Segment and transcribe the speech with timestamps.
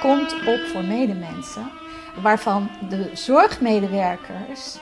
[0.00, 1.70] komt op voor medemensen,
[2.22, 4.78] waarvan de zorgmedewerkers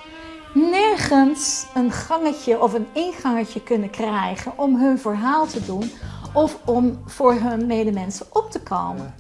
[0.55, 5.93] nergens een gangetje of een ingangetje kunnen krijgen om hun verhaal te doen
[6.33, 9.15] of om voor hun medemensen op te komen.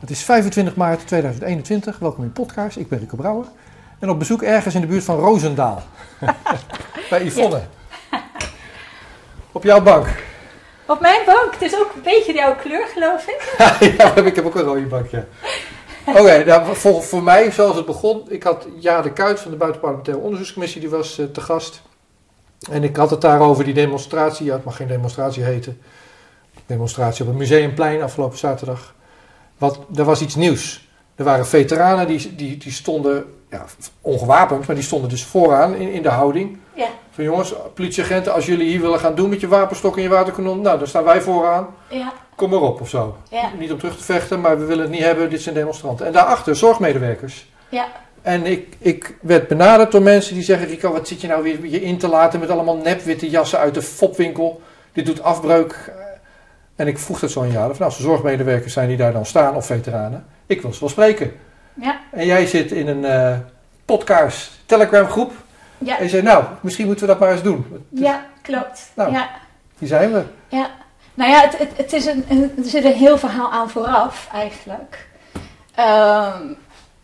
[0.00, 1.98] Het is 25 maart 2021.
[1.98, 2.76] Welkom in Podcast.
[2.76, 3.46] Ik ben Rico Brouwer.
[3.98, 5.82] En op bezoek ergens in de buurt van Roosendaal.
[7.10, 7.62] Bij Yvonne.
[9.52, 10.31] Op jouw bank.
[10.92, 11.52] Op mijn bank.
[11.52, 13.54] Het is ook een beetje jouw kleur, geloof ik.
[13.98, 15.24] ja, ik heb ook een rode bank, ja.
[16.06, 19.56] Oké, nou, voor, voor mij, zoals het begon, ik had Ja de Kuit van de
[19.56, 21.82] Buitenparlementaire Onderzoekscommissie, die was uh, te gast.
[22.70, 25.80] En ik had het daarover die demonstratie, ja, het mag geen demonstratie heten,
[26.66, 28.94] demonstratie op het Museumplein afgelopen zaterdag.
[29.58, 30.88] Wat, er was iets nieuws.
[31.14, 33.64] Er waren veteranen die, die, die stonden, ja,
[34.00, 36.58] ongewapend, maar die stonden dus vooraan in, in de houding.
[36.74, 36.86] Ja.
[37.10, 40.60] Van jongens, politieagenten, als jullie hier willen gaan doen met je wapenstok en je waterkanon,
[40.60, 41.66] nou, dan staan wij vooraan.
[41.88, 42.12] Ja.
[42.34, 43.16] Kom maar op of zo.
[43.30, 43.50] Ja.
[43.58, 46.06] Niet om terug te vechten, maar we willen het niet hebben, dit zijn demonstranten.
[46.06, 47.46] En daarachter zorgmedewerkers.
[47.68, 47.86] Ja.
[48.22, 51.66] En ik, ik werd benaderd door mensen die zeggen: Rico, wat zit je nou weer
[51.66, 54.60] je in te laten met allemaal nepwitte jassen uit de fopwinkel?
[54.92, 55.92] Dit doet afbreuk.
[56.76, 57.50] En ik vroeg dat zo aan.
[57.50, 60.80] Van, nou, als er zorgmedewerkers zijn die daar dan staan, of veteranen, ik wil ze
[60.80, 61.32] wel spreken.
[61.74, 62.00] Ja.
[62.10, 63.36] En jij zit in een eh
[63.84, 65.32] podcast Telegram groep.
[65.84, 65.96] Ja.
[65.98, 67.66] En je zei: Nou, misschien moeten we dat maar eens doen.
[67.88, 68.90] Dus, Ja, klopt.
[68.94, 69.12] Nou.
[69.12, 69.30] Ja.
[69.78, 70.22] Hier zijn we.
[70.48, 70.70] Ja,
[71.14, 74.28] nou ja, het, het, het is een, een- er zit een heel verhaal aan vooraf
[74.32, 75.08] eigenlijk.
[75.74, 76.42] Ehm,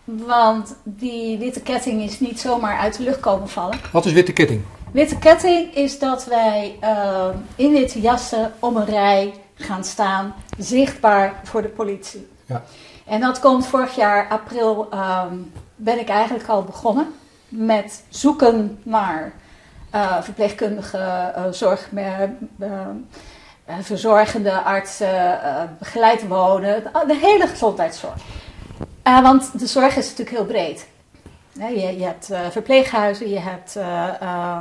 [0.05, 3.79] want die witte ketting is niet zomaar uit de lucht komen vallen.
[3.93, 4.63] Wat is witte ketting?
[4.93, 11.41] Witte ketting is dat wij ehm, in witte jassen om een rij gaan staan, zichtbaar
[11.45, 12.29] voor de politie.
[12.47, 12.63] Ja.
[13.07, 15.35] En dat komt vorig jaar april, ehm,
[15.77, 17.07] ben ik eigenlijk al begonnen
[17.49, 19.33] met zoeken naar
[19.91, 22.23] eh, verpleegkundige, eh, zorg, eh,
[23.81, 25.41] verzorgende artsen,
[25.79, 28.23] begeleid wonen, de, hele gezondheidszorg.
[29.03, 30.87] Want de zorg is natuurlijk heel breed.
[31.53, 34.59] Je, je hebt verpleeghuizen, je hebt eh, eh,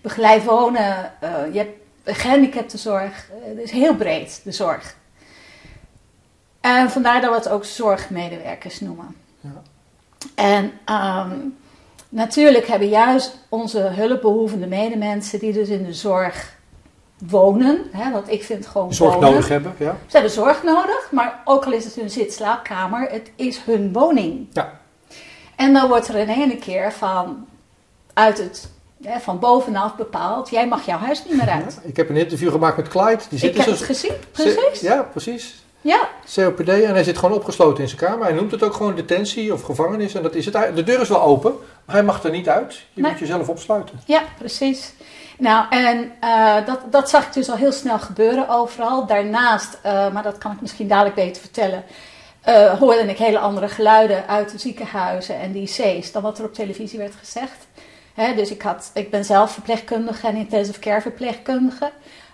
[0.00, 1.12] begeleid wonen,
[1.52, 3.28] je hebt gehandicaptenzorg.
[3.30, 4.96] Eh, Het is heel breed, de zorg.
[6.60, 9.16] En vandaar dat we het ook zorgmedewerkers noemen.
[9.40, 9.62] Ja.
[10.34, 11.36] En ehm,
[12.12, 16.54] natuurlijk hebben juist onze hulpbehoevende medemensen die dus in de zorg
[17.28, 19.30] wonen, hè, want ik vind gewoon Zorg wonen.
[19.30, 19.96] nodig hebben, ja.
[20.06, 24.46] Ze hebben zorg nodig, maar ook al is het hun zit-slaapkamer, het is hun woning.
[24.52, 24.80] Ja.
[25.56, 27.46] En dan wordt er in ene keer van,
[28.12, 28.68] uit het,
[29.02, 31.78] hè, van bovenaf bepaald, jij mag jouw huis niet meer uit.
[31.82, 33.22] Ik heb een interview gemaakt met Clyde.
[33.28, 34.80] Die zit Ik heb in het gezien, precies.
[34.80, 35.64] Ja, precies.
[35.82, 38.24] Ja, COPD en hij zit gewoon opgesloten in zijn kamer.
[38.24, 40.76] Hij noemt het ook gewoon detentie of gevangenis en dat is het.
[40.76, 41.54] De deur is wel open,
[41.84, 42.72] maar hij mag er niet uit.
[42.92, 43.10] Je Nee.
[43.10, 44.00] moet jezelf opsluiten.
[44.06, 44.92] ja, precies.
[45.38, 49.06] Nou, en eh, dat, dat zag ik dus al heel snel gebeuren overal.
[49.06, 51.84] Daarnaast, eh, maar dat kan ik misschien dadelijk beter vertellen,
[52.40, 56.44] eh, hoorde ik hele andere geluiden uit de ziekenhuizen en de IC's dan wat er
[56.44, 57.66] op televisie werd gezegd.
[58.14, 61.90] Hè, dus ik, had, ik ben zelf verpleegkundige en intensive care verpleegkundige.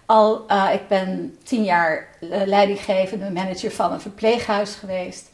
[0.09, 5.31] Al, eh, ik ben tien jaar eh, leidinggevende manager van een verpleeghuis geweest.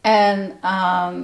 [0.00, 1.22] En ehm,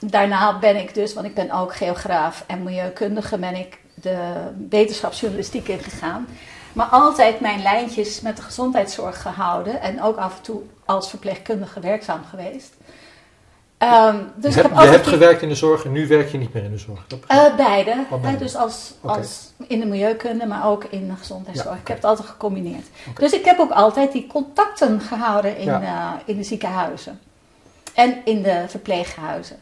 [0.00, 5.68] daarna ben ik dus, want ik ben ook geograaf en milieukundige, ben ik de wetenschapsjournalistiek
[5.68, 6.26] ingegaan.
[6.72, 11.80] Maar altijd mijn lijntjes met de gezondheidszorg gehouden en ook af en toe als verpleegkundige
[11.80, 12.74] werkzaam geweest.
[13.82, 16.28] Ehm, dus je ik heb je altijd hebt gewerkt in de zorg en nu werk
[16.32, 17.06] je niet meer in de zorg.
[17.26, 18.04] Eh, beide.
[18.22, 18.38] Beide?
[18.38, 21.74] dus als, als in de milieukunde, maar ook in de gezondheidszorg.
[21.74, 22.86] Ja, Ik heb het altijd gecombineerd.
[23.18, 25.82] Dus ik heb ook altijd die contacten gehouden in, Ja.
[25.82, 27.20] eh, in de ziekenhuizen.
[27.94, 29.56] En in de verpleeghuizen.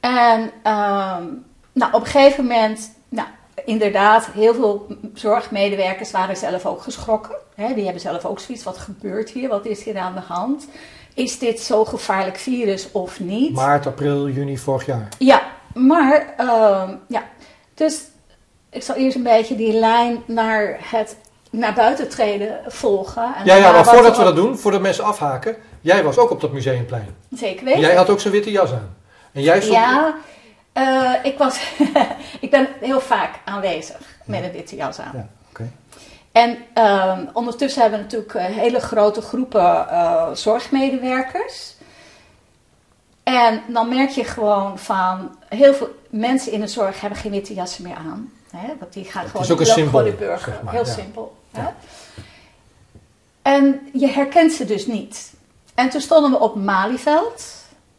[0.00, 1.24] En ehm,
[1.72, 3.28] nou, op een gegeven moment, nou,
[3.64, 7.36] inderdaad, heel veel zorgmedewerkers waren zelf ook geschrokken.
[7.54, 9.48] Hè, die hebben zelf ook zoiets, wat gebeurt hier?
[9.48, 10.66] Wat is hier aan de hand?
[11.14, 13.52] Is dit zo'n gevaarlijk virus of niet?
[13.52, 15.08] Maart, april, juni vorig jaar.
[15.18, 15.42] Ja,
[15.74, 17.22] maar ehm, ja,
[17.74, 18.00] dus
[18.70, 21.16] ik zal eerst een beetje die lijn naar het
[21.50, 23.34] naar buiten treden volgen.
[23.34, 25.56] En Ja, ja, maar voordat we dat doen, voordat mensen afhaken.
[25.80, 27.16] Jij was ook op dat museumplein.
[27.30, 27.80] Zeker weten.
[27.80, 28.96] Jij had ook zo'n witte jas aan.
[29.32, 29.76] En jij stond...
[29.76, 30.14] Ja,
[30.72, 31.60] eh, ik, was
[32.40, 35.12] ik ben heel vaak aanwezig met een witte jas aan.
[35.14, 35.28] Ja.
[36.32, 41.74] En ehm, ondertussen hebben we natuurlijk eh, hele grote groepen eh, zorgmedewerkers.
[43.22, 47.54] En dan merk je gewoon van heel veel mensen in de zorg hebben geen witte
[47.54, 48.32] jassen meer aan.
[48.50, 48.66] Hè?
[48.78, 50.52] Want die gaan gewoon die symbool, voor de burger.
[50.52, 50.92] zeg maar, heel ja.
[50.92, 51.36] simpel.
[51.50, 51.60] Ja.
[51.60, 51.68] Hè?
[53.42, 55.32] En je herkent ze dus niet.
[55.74, 57.44] En toen stonden we op Malieveld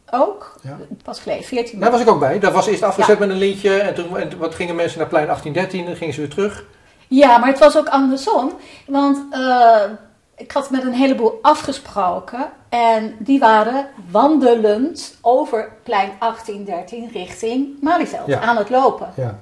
[0.09, 0.55] ook.
[0.61, 0.77] Ja.
[1.03, 2.39] Was geleden 14 Daar was ik ook bij.
[2.39, 3.25] Daar was eerst afgezet Ja.
[3.25, 3.77] met een lintje.
[3.79, 5.85] En toen en wat gingen mensen naar plein 1813.
[5.85, 6.65] Dan gingen ze weer terug.
[7.07, 8.51] Ja, maar het was ook andersom.
[8.87, 9.81] Want eh,
[10.35, 18.27] ik had met een heleboel afgesproken en die waren wandelend over plein 1813 richting Malieveld
[18.27, 18.39] Ja.
[18.41, 19.11] aan het lopen.
[19.15, 19.39] Ja,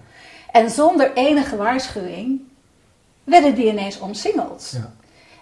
[0.51, 2.41] En zonder enige waarschuwing
[3.23, 4.71] werden die ineens omsingeld.
[4.75, 4.91] ja.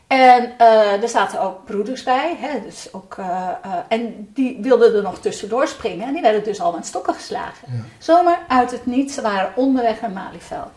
[0.08, 3.48] En eh, er zaten ook broeders bij, hè, dus ook, eh,
[3.88, 7.68] en die wilden er nog tussendoor springen en die werden dus al met stokken geslagen.
[7.72, 7.80] Ja.
[7.98, 10.68] Zomaar uit het niets, ze waren onderweg naar Malieveld.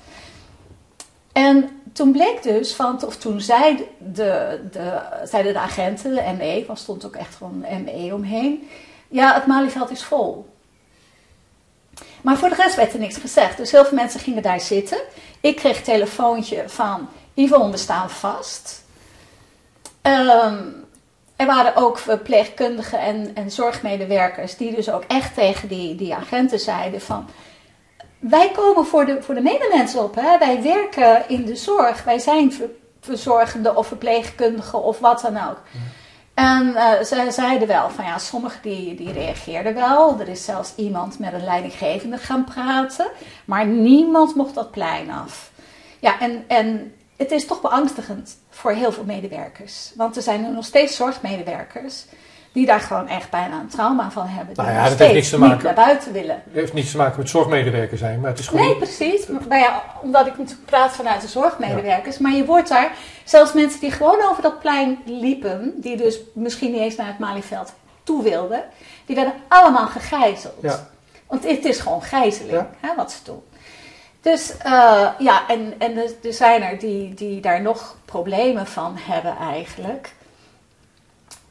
[1.32, 6.78] En toen bleek dus, van, of toen de, de, zeiden de agenten, de ME, want
[6.78, 8.68] stond ook echt gewoon ME omheen,
[9.08, 10.50] ja, het Malieveld is vol.
[12.22, 13.56] Maar voor de rest werd er niks gezegd.
[13.56, 14.98] Dus heel veel mensen gingen daar zitten.
[15.40, 18.84] Ik kreeg een telefoontje van Yvonne, we staan vast.
[20.02, 20.58] Ehm,
[21.36, 26.58] er waren ook verpleegkundigen en, en zorgmedewerkers die dus ook echt tegen die, die agenten
[26.58, 27.28] zeiden van...
[28.22, 30.14] Wij komen voor de, voor de medemensen op.
[30.14, 30.38] Hè?
[30.38, 32.04] Wij werken in de zorg.
[32.04, 32.70] Wij zijn ver-
[33.00, 35.60] verzorgende of verpleegkundigen of wat dan ook.
[36.34, 40.20] En eh, ze zeiden wel van ja, sommigen die, die reageerden wel.
[40.20, 43.06] Er is zelfs iemand met een leidinggevende gaan praten.
[43.44, 45.50] Maar niemand mocht dat plein af.
[46.00, 49.92] Ja, en, en het is toch beangstigend voor heel veel medewerkers.
[49.94, 52.04] Want er zijn er nog steeds zorgmedewerkers
[52.52, 54.54] die daar gewoon echt bijna een trauma van hebben.
[54.54, 55.64] Die Nou ja, dat heeft niks te niet maken.
[55.64, 56.34] naar buiten willen.
[56.44, 58.66] Het heeft niets te maken met zorgmedewerker zijn, maar het is gewoon...
[58.66, 59.26] Nee, precies.
[59.48, 62.18] Maar ja, omdat ik natuurlijk praat vanuit de zorgmedewerkers.
[62.18, 62.92] Maar je wordt daar,
[63.24, 67.18] zelfs mensen die gewoon over dat plein liepen, die dus misschien niet eens naar het
[67.18, 67.72] Malieveld
[68.02, 68.64] toe wilden,
[69.06, 70.54] die werden allemaal gegijzeld.
[70.62, 70.88] Ja.
[71.26, 72.70] Want het is gewoon gijzeling, Ja.
[72.80, 73.42] hè, wat ze doen.
[74.20, 78.94] Dus eh, ja, en, en er, er zijn er die, die daar nog problemen van
[79.00, 80.12] hebben eigenlijk.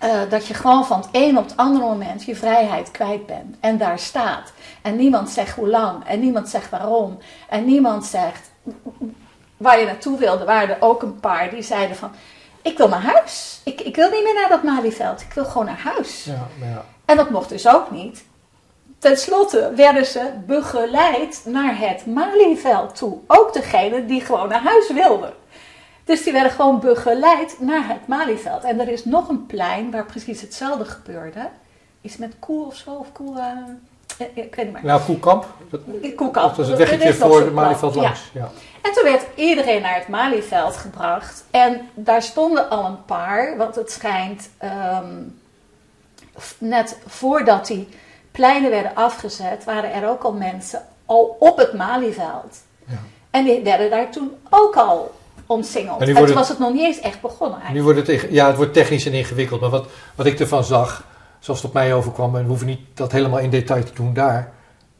[0.01, 3.55] Eh, dat je gewoon van het een op het andere moment je vrijheid kwijt bent.
[3.59, 4.53] En daar staat.
[4.81, 6.05] En niemand zegt hoe lang.
[6.05, 7.17] En niemand zegt waarom.
[7.49, 8.51] En niemand zegt
[9.57, 10.45] waar je naartoe wilde.
[10.45, 12.11] Waren er ook een paar die zeiden van...
[12.61, 13.61] Ik wil naar huis.
[13.63, 15.21] Ik, ik wil niet meer naar dat Malieveld.
[15.21, 16.23] Ik wil gewoon naar huis.
[16.23, 16.85] Ja, ja.
[17.05, 18.23] En dat mocht dus ook niet.
[18.99, 23.17] Ten slotte werden ze begeleid naar het Malieveld toe.
[23.27, 25.33] Ook degene die gewoon naar huis wilden.
[26.03, 28.63] Dus die werden gewoon begeleid naar het Malieveld.
[28.63, 31.49] En er is nog een plein waar precies hetzelfde gebeurde.
[32.01, 33.39] Iets met koe of zo, of koe...
[33.39, 34.83] eh, ik weet niet meer.
[34.83, 35.81] Nou, Koelkamp, dat,
[36.15, 36.55] Koekamp.
[36.55, 37.93] dat is een weggetje voor de Malieveld.
[37.93, 38.01] Ja.
[38.01, 38.29] langs.
[38.33, 38.49] Ja.
[38.81, 41.43] En toen werd iedereen naar het Malieveld gebracht.
[41.51, 45.23] En daar stonden al een paar, want het schijnt ehm,
[46.57, 47.87] net voordat die
[48.31, 52.57] pleinen werden afgezet, waren er ook al mensen al op het Malieveld.
[52.85, 52.97] Ja.
[53.29, 55.11] En die werden daar toen ook al
[55.51, 55.93] omsingeld.
[55.95, 57.97] En En die toen worden- was het nog niet eens echt begonnen Nu eigenlijk.
[58.07, 61.03] wordt het, ja, het wordt technisch en ingewikkeld, maar wat, wat ik ervan zag,
[61.39, 64.13] zoals het op mij overkwam, en we hoeven niet dat helemaal in detail te doen
[64.13, 64.51] daar,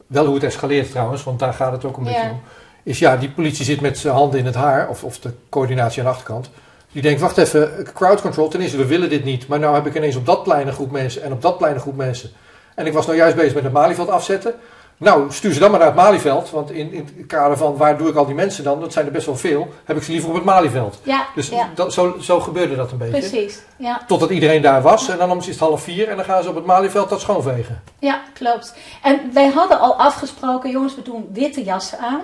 [0.06, 2.10] wel hoe het escaleert trouwens, want daar gaat het ook een Ja.
[2.12, 2.40] beetje om,
[2.82, 5.98] is ja, die politie zit met zijn handen in het haar, of, of de coördinatie
[6.00, 6.50] aan de achterkant,
[6.92, 9.86] die denkt, wacht even, crowd control, ten eerste, we willen dit niet, maar nou heb
[9.86, 12.30] ik ineens op dat plein een groep mensen en op dat plein een groep mensen.
[12.74, 14.54] En ik was nou juist bezig met het Malieveld afzetten.
[15.02, 17.98] Nou, stuur ze dan maar naar het Malieveld, want in, in het kader van waar
[17.98, 20.10] doe ik al die mensen dan, dat zijn er best wel veel, heb ik ze
[20.10, 20.98] liever op het Malieveld.
[21.02, 23.28] Ja, Dus ja dat, zo, zo gebeurde dat een beetje.
[23.28, 23.58] precies.
[23.76, 24.00] Ja.
[24.06, 25.08] Totdat iedereen daar was.
[25.08, 26.08] En dan is het half vier.
[26.08, 27.82] En dan gaan ze op het Malieveld dat schoonvegen.
[27.98, 28.74] Ja, klopt.
[29.02, 32.22] En wij hadden al afgesproken, jongens, we doen witte jassen aan.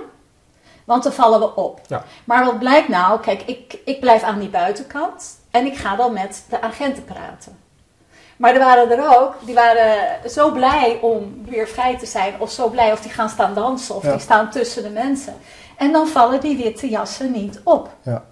[0.85, 1.81] Want dan vallen we op.
[1.87, 2.05] Ja.
[2.25, 3.21] Maar wat blijkt nou?
[3.21, 5.39] Kijk, ik, ik blijf aan die buitenkant.
[5.51, 7.59] En ik ga dan met de agenten praten.
[8.39, 9.97] Maar er waren er ook, die waren
[10.31, 12.35] zo blij om weer vrij te zijn.
[12.39, 13.95] Of zo blij of die gaan staan dansen.
[13.95, 14.11] Of Ja.
[14.11, 15.35] die staan tussen de mensen.
[15.77, 17.89] En dan vallen die witte jassen niet op.
[18.03, 18.25] Ja.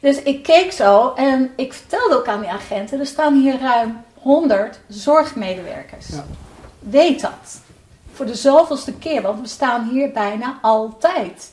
[0.00, 3.00] Dus ik keek zo en ik vertelde ook aan die agenten.
[3.00, 6.08] Er staan hier ruim 100 zorgmedewerkers.
[6.08, 6.24] Ja.
[6.78, 7.60] Weet dat.
[8.12, 11.52] Voor de zoveelste keer, want we staan hier bijna altijd.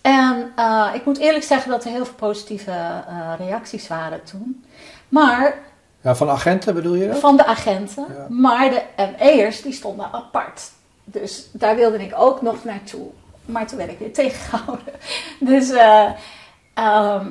[0.00, 4.64] En eh, ik moet eerlijk zeggen dat er heel veel positieve eh, reacties waren toen.
[5.08, 5.58] Maar
[6.00, 7.18] Ja, van agenten bedoel je dat?
[7.18, 8.06] van de agenten.
[8.08, 8.26] Ja.
[8.28, 8.82] Maar de
[9.18, 10.70] ME'ers die stonden apart.
[11.04, 13.06] Dus daar wilde ik ook nog naartoe.
[13.44, 14.92] Maar toen werd ik weer tegengehouden.
[15.40, 17.24] Dus, ehm,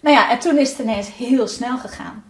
[0.00, 2.22] nou ja, en toen is het ineens heel snel gegaan.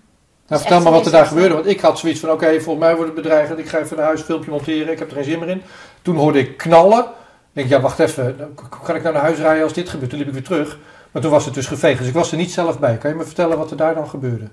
[0.47, 1.55] Nou, Dus vertel maar wat er daar gebeurde.
[1.55, 3.59] Want ik had zoiets van, oké, volgens mij wordt het bedreigend.
[3.59, 4.93] Ik ga even naar huis een filmpje monteren.
[4.93, 5.63] Ik heb er geen zin meer in.
[6.03, 7.01] Toen hoorde ik knallen.
[7.01, 7.07] Ik
[7.53, 8.35] denk, ja, wacht even.
[8.39, 8.51] nou,
[8.85, 10.11] kan ik nou naar huis rijden als dit gebeurt?
[10.11, 10.79] Toen liep ik weer terug.
[11.11, 11.99] Maar toen was het dus geveegd.
[11.99, 12.97] Dus ik was er niet zelf bij.
[12.97, 14.49] Kan je me vertellen wat er daar dan gebeurde?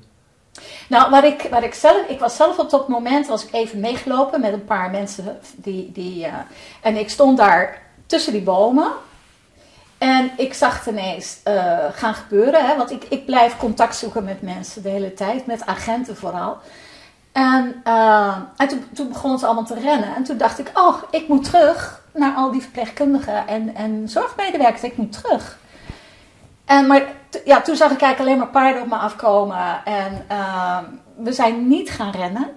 [0.90, 3.80] Nou, wat ik, wat ik zelf, ik was zelf op dat moment, was ik even
[3.80, 6.34] meegelopen met een paar mensen die, die eh,
[6.82, 8.92] en ik stond daar tussen die bomen.
[9.98, 14.24] En ik zag het ineens eh, gaan gebeuren, hè, want ik, ik blijf contact zoeken
[14.24, 16.58] met mensen de hele tijd, met agenten vooral.
[17.32, 20.16] En, eh, en toen, toen begonnen ze allemaal te rennen.
[20.16, 24.84] En toen dacht ik, oh, ik moet terug naar al die verpleegkundigen en, en zorgmedewerkers.
[24.84, 25.58] Ik moet terug.
[26.68, 27.04] En, maar
[27.46, 29.82] ja, toen zag ik eigenlijk alleen maar paarden op me afkomen.
[29.86, 30.84] En ehm,
[31.16, 32.50] we zijn niet gaan rennen.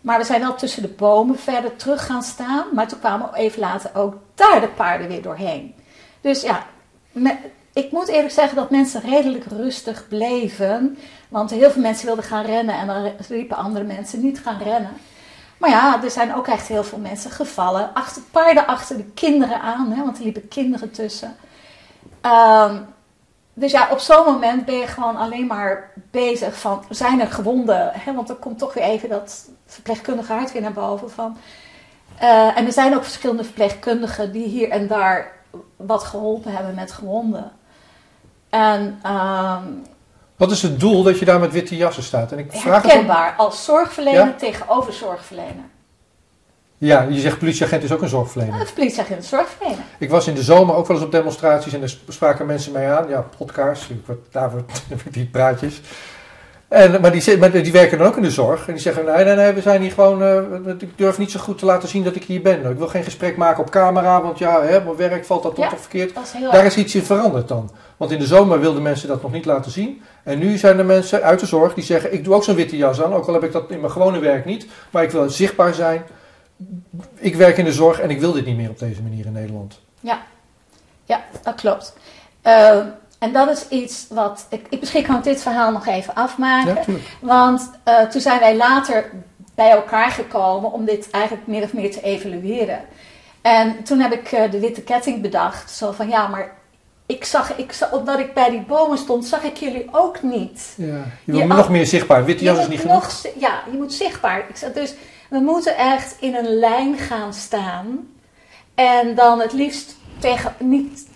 [0.00, 2.64] Maar we zijn wel tussen de bomen verder terug gaan staan.
[2.72, 5.74] Maar toen kwamen even later ook daar de paarden weer doorheen.
[6.20, 6.66] Dus ja,
[7.72, 10.98] ik moet eerlijk zeggen dat mensen redelijk rustig bleven.
[11.28, 14.92] Want heel veel mensen wilden gaan rennen en dan riepen andere mensen niet gaan rennen.
[15.58, 17.94] Maar ja, er zijn ook echt heel veel mensen gevallen.
[17.94, 21.36] Achter, paarden achter de kinderen aan, hè, want er liepen kinderen tussen.
[22.20, 22.76] Ehm,
[23.54, 27.90] dus ja, op zo'n moment ben je gewoon alleen maar bezig van, zijn er gewonden?
[27.94, 28.14] Hè?
[28.14, 31.36] Want er komt toch weer even dat verpleegkundige hart weer naar boven van.
[32.18, 35.32] eh, en er zijn ook verschillende verpleegkundigen die hier en daar
[35.76, 37.52] wat geholpen hebben met gewonden.
[38.50, 39.62] En ehm,
[40.36, 42.32] Wat is het doel dat je daar met witte jassen staat?
[42.32, 44.32] En ik vraag het om- herkenbaar als zorgverlener Ja?
[44.38, 45.64] tegenover zorgverlener.
[46.84, 48.60] Ja, je zegt politieagent is ook een zorgverlener.
[48.60, 49.78] Een politieagent is zorgverlener.
[49.98, 52.92] Ik was in de zomer ook wel eens op demonstraties en daar spraken mensen mij
[52.92, 53.08] aan.
[53.08, 55.80] Ja, podcasts, ik word, daar word- heb ik die praatjes.
[56.68, 58.66] En, maar, die, maar die werken dan ook in de zorg.
[58.66, 60.22] En die zeggen, nee, nee, nee, we zijn hier gewoon...
[60.22, 62.70] eh, ik durf niet zo goed te laten zien dat ik hier ben.
[62.70, 65.68] Ik wil geen gesprek maken op camera, want ja, hè, mijn werk valt dat Ja.
[65.68, 66.14] toch verkeerd.
[66.14, 67.70] Dat is heel Daar is iets in veranderd dan.
[67.96, 70.02] Want in de zomer wilden mensen dat nog niet laten zien.
[70.22, 72.76] En nu zijn er mensen uit de zorg die zeggen: Ik doe ook zo'n witte
[72.76, 73.14] jas aan.
[73.14, 74.66] Ook al heb ik dat in mijn gewone werk niet.
[74.90, 76.02] Maar ik wil zichtbaar zijn.
[77.14, 79.32] Ik werk in de zorg en ik wil dit niet meer op deze manier in
[79.32, 79.80] Nederland.
[80.00, 81.94] Ja, dat klopt.
[82.42, 82.86] Ehm,
[83.18, 84.46] en dat is iets wat.
[84.50, 86.78] Ik, ik misschien kan ik dit verhaal nog even afmaken.
[86.86, 86.98] Ja.
[87.20, 89.10] Want eh, toen zijn wij later
[89.54, 92.80] bij elkaar gekomen om dit eigenlijk meer of meer te evalueren.
[93.42, 95.70] En toen heb ik eh, de witte ketting bedacht.
[95.70, 96.52] Zo van ja, maar
[97.06, 100.74] ik zag, ik zag, omdat ik bij die bomen stond, zag ik jullie ook niet.
[100.76, 101.04] Ja.
[101.24, 102.24] Je Je nog meer zichtbaar.
[102.24, 103.22] Witte jas is niet moet genoeg.
[103.22, 104.44] nog ja, je moet zichtbaar.
[104.48, 104.94] Ik dus
[105.32, 108.08] we moeten echt in een lijn gaan staan.
[108.74, 111.08] En dan het liefst tegen, niet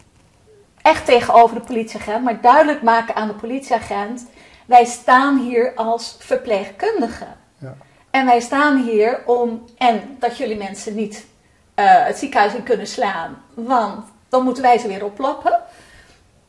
[0.83, 4.27] echt tegenover de politieagent, maar duidelijk maken aan de politieagent:
[4.67, 7.37] wij staan hier als verpleegkundigen.
[7.59, 7.77] Ja.
[8.11, 11.27] En wij staan hier om, en dat jullie mensen niet
[11.75, 15.61] eh, het ziekenhuis in kunnen slaan, want dan moeten wij ze weer oploppen.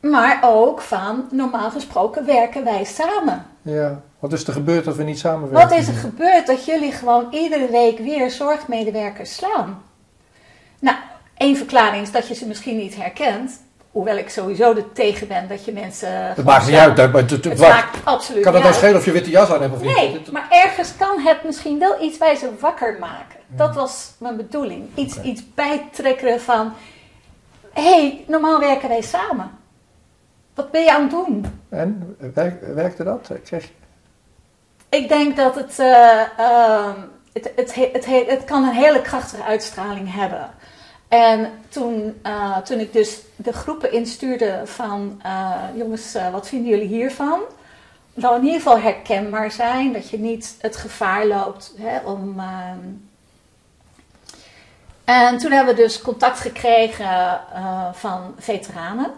[0.00, 3.46] Maar ook van, normaal gesproken werken wij samen.
[3.74, 4.00] Ja.
[4.18, 5.68] Wat is er gebeurd dat we niet samenwerken?
[5.68, 9.82] Wat is er gebeurd dat jullie gewoon iedere week weer zorgmedewerkers slaan?
[10.78, 10.96] Nou,
[11.36, 13.60] één verklaring is dat je ze misschien niet herkent.
[13.90, 16.12] Hoewel ik sowieso er tegen ben dat je mensen.
[16.26, 16.96] Het maakt niet uit.
[16.96, 18.74] maar het- het- maakt absoluut kan het uit.
[18.74, 19.96] schelen of je witte jas aan hebt of niet?
[19.96, 23.38] Nee, maar ergens kan het misschien wel iets bij ze wakker maken.
[23.46, 24.84] Dat was mijn bedoeling.
[24.94, 26.72] Iets, iets bijtrekkeren van...
[27.72, 29.50] Hé, hey, normaal werken wij samen.
[30.58, 31.60] Wat ben je aan het doen?
[31.68, 33.30] En werk, werkte dat?
[33.44, 33.70] Kreeg je-
[34.88, 36.94] Ik denk dat het, eh, ehm,
[37.32, 40.50] het, het, he- het, he- het kan een hele krachtige uitstraling hebben.
[41.08, 46.86] En toen, eh, toen ik dus de groepen instuurde van, eh, jongens, wat vinden jullie
[46.88, 47.40] hiervan?
[48.14, 52.38] Dan in ieder geval herkenbaar zijn, dat je niet het gevaar loopt hè, om...
[52.38, 52.78] ehm,
[55.04, 57.40] En toen hebben we dus contact gekregen
[57.92, 59.10] van veteranen.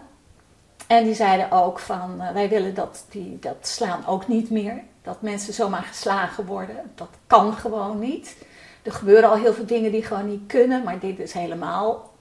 [0.91, 4.83] En die zeiden ook van, eh, wij willen dat, die, dat slaan ook niet meer.
[5.03, 6.91] Dat mensen zomaar geslagen worden.
[6.95, 8.35] Dat kan gewoon niet.
[8.83, 10.83] Er gebeuren al heel veel dingen die gewoon niet kunnen.
[10.83, 12.11] Maar dit is helemaal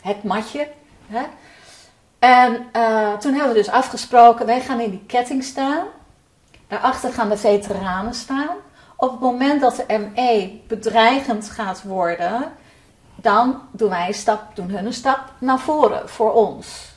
[0.00, 0.68] het matje.
[1.06, 1.22] Hè?
[2.18, 5.86] En eh, toen hebben we dus afgesproken, wij gaan in die ketting staan.
[6.68, 8.56] Daarachter gaan de veteranen staan.
[8.96, 12.52] Op het moment dat de ME bedreigend gaat worden,
[13.16, 16.92] dan doen wij een stap, doen hun een stap naar voren voor ons.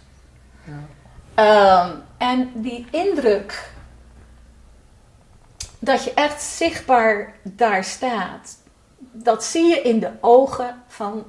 [1.37, 3.69] Ehm, en die indruk
[5.79, 8.57] dat je echt zichtbaar daar staat,
[9.11, 11.23] dat zie je in de ogen van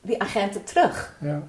[0.00, 1.14] die agenten terug.
[1.20, 1.42] Ja.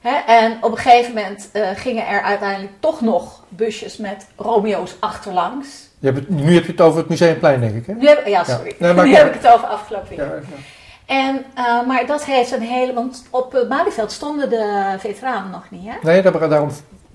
[0.00, 4.96] Hè, en op een gegeven moment eh, gingen er uiteindelijk toch nog busjes met Romeo's
[5.00, 5.68] achterlangs.
[5.98, 7.86] Je hebt het, nu heb je het over het Museumplein, denk ik.
[7.86, 7.92] Hè?
[7.94, 8.74] Nu heb, ja, sorry.
[8.78, 10.44] Nee, maar nu heb ik het over afgelopen weekend.
[10.48, 10.56] Ja.
[11.06, 12.92] En, eh, maar dat heeft een hele.
[12.92, 15.94] Want op het Malieveld stonden de veteranen nog niet, hè?
[16.02, 16.70] Nee, daar- daarom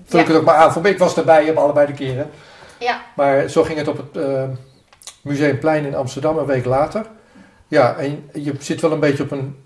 [0.08, 0.72] vul ik het ook maar aan.
[0.72, 2.30] Voor Ik was erbij op allebei de keren.
[2.78, 3.00] Ja.
[3.16, 4.42] Maar zo ging het op het eh,
[5.22, 7.06] Museumplein in Amsterdam een week later.
[7.68, 9.56] Ja, en je zit wel een beetje op een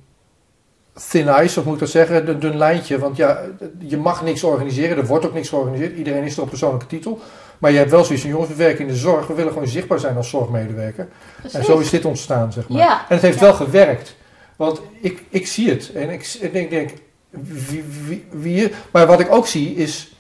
[1.09, 2.99] thin ice, of moet ik dat zeggen, een dun lijntje.
[2.99, 3.41] Want ja,
[3.79, 5.97] je mag niks organiseren, er wordt ook niks georganiseerd.
[5.97, 7.21] Iedereen is er op persoonlijke titel.
[7.59, 9.27] Maar je hebt wel zoiets van, jongens, we werken in de zorg.
[9.27, 11.09] We willen gewoon zichtbaar zijn als zorgmedewerker.
[11.41, 11.59] Precies.
[11.59, 12.79] En zo is dit ontstaan, zeg maar.
[12.79, 12.99] Ja.
[13.09, 13.45] En het heeft Ja.
[13.45, 14.17] wel gewerkt.
[14.57, 15.93] Want ik, ik zie het.
[15.95, 16.91] En ik, en ik denk,
[17.31, 20.12] wie, wie, wie, maar wat ik ook zie is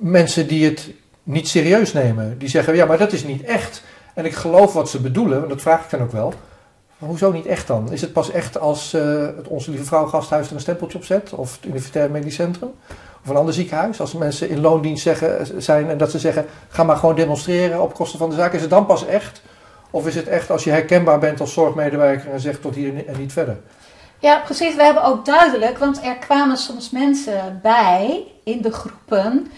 [0.00, 0.90] mensen die het
[1.22, 2.38] niet serieus nemen.
[2.38, 3.82] Die zeggen, ja, maar dat is niet echt.
[4.14, 6.34] En ik geloof wat ze bedoelen, want dat vraag ik dan ook wel.
[6.98, 7.92] Maar hoezo niet echt dan?
[7.92, 11.04] Is het pas echt als uh, het Onze Lieve Vrouw Gasthuis er een stempeltje op
[11.04, 11.32] zet?
[11.32, 12.72] Of het Universitair Medisch Centrum?
[13.22, 14.00] Of een ander ziekenhuis?
[14.00, 17.94] Als mensen in loondienst zeggen, zijn en dat ze zeggen, ga maar gewoon demonstreren op
[17.94, 18.52] kosten van de zaak.
[18.52, 19.42] Is het dan pas echt?
[19.90, 23.18] Of is het echt als je herkenbaar bent als zorgmedewerker en zegt tot hier en
[23.18, 23.56] niet verder?
[24.18, 24.74] Ja, precies.
[24.74, 29.50] We hebben ook duidelijk, want er kwamen soms mensen bij in de groepen,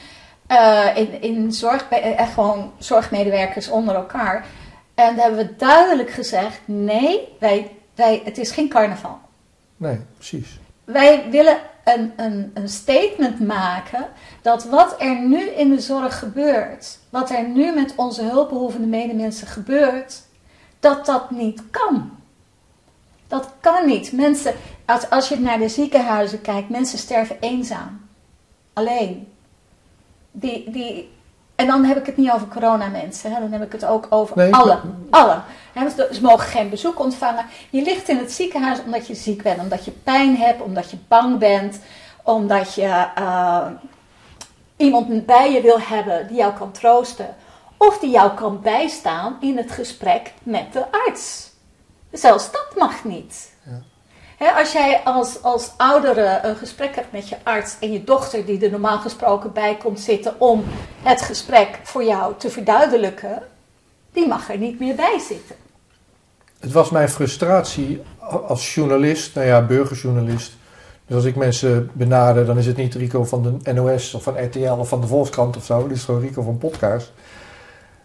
[0.52, 4.46] uh, in, in zorg, echt gewoon zorgmedewerkers onder elkaar.
[4.94, 9.18] En daar hebben we duidelijk gezegd: nee, wij, wij, het is geen carnaval.
[9.76, 10.58] Nee, precies.
[10.84, 14.06] Wij willen een, een, een statement maken
[14.42, 19.46] dat wat er nu in de zorg gebeurt, wat er nu met onze hulpbehoevende medemensen
[19.46, 20.22] gebeurt,
[20.80, 22.10] dat dat niet kan.
[23.28, 24.12] Dat kan niet.
[24.12, 24.54] Mensen,
[24.84, 28.08] als, als je naar de ziekenhuizen kijkt, mensen sterven eenzaam.
[28.72, 29.31] Alleen.
[30.32, 31.10] Die, die,
[31.54, 33.40] en dan heb ik het niet over coronamensen, hè?
[33.40, 34.80] dan heb ik het ook over nee, alle.
[35.10, 35.40] alle.
[35.72, 35.88] Hè?
[35.90, 37.46] Ze mogen geen bezoek ontvangen.
[37.70, 40.96] Je ligt in het ziekenhuis omdat je ziek bent, omdat je pijn hebt, omdat je
[41.08, 41.80] bang bent,
[42.22, 43.66] omdat je uh,
[44.76, 47.34] iemand bij je wil hebben die jou kan troosten.
[47.76, 51.50] Of die jou kan bijstaan in het gesprek met de arts.
[52.12, 53.51] Zelfs dat mag niet.
[54.50, 58.64] Als jij als, als oudere een gesprek hebt met je arts en je dochter die
[58.64, 60.64] er normaal gesproken bij komt zitten om
[61.02, 63.42] het gesprek voor jou te verduidelijken,
[64.12, 65.56] die mag er niet meer bij zitten.
[66.60, 68.02] Het was mijn frustratie
[68.46, 70.52] als journalist, nou ja, burgerjournalist.
[71.06, 74.44] Dus als ik mensen benader, dan is het niet Rico van de NOS of van
[74.44, 75.88] RTL of van de Volkskrant of zo.
[75.88, 77.12] Dit is gewoon Rico van Podcast.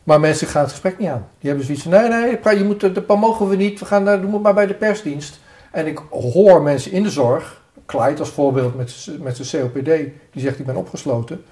[0.04, 1.28] Maar mensen gaan het gesprek niet aan.
[1.40, 3.80] Die hebben zoiets van, nee, nee, je moet, dat mogen we niet.
[3.80, 5.40] We gaan daar, doe het maar bij de persdienst.
[5.78, 9.86] En ik hoor mensen in de zorg, Clyde als voorbeeld met, met zijn COPD,
[10.32, 11.44] die zegt ik ben opgesloten.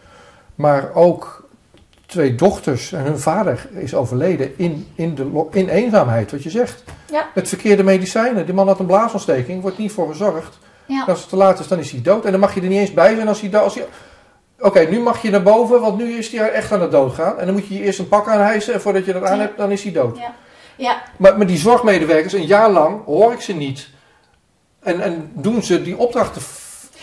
[0.55, 1.47] Maar ook
[2.05, 6.83] twee dochters en hun vader is overleden in, in, de, in eenzaamheid, wat je zegt.
[7.11, 7.27] Ja.
[7.35, 8.45] Met verkeerde medicijnen.
[8.45, 10.57] Die man had een blaasontsteking, wordt niet voor gezorgd.
[10.85, 11.03] Ja.
[11.07, 12.25] Als het te laat is, dan is hij dood.
[12.25, 13.85] En dan mag je er niet eens bij zijn als hij, als hij,
[14.59, 17.39] Oké, nu mag je naar boven, want nu is hij echt aan het doodgaan.
[17.39, 19.57] En dan moet je je eerst een pak aanhijsen en voordat je dat aan hebt,
[19.57, 20.17] dan is hij dood.
[20.17, 20.33] Ja.
[20.75, 21.01] Ja.
[21.17, 23.93] Maar, maar die zorgmedewerkers, een jaar lang hoor ik ze niet.
[24.85, 26.41] En, en doen ze die opdrachten.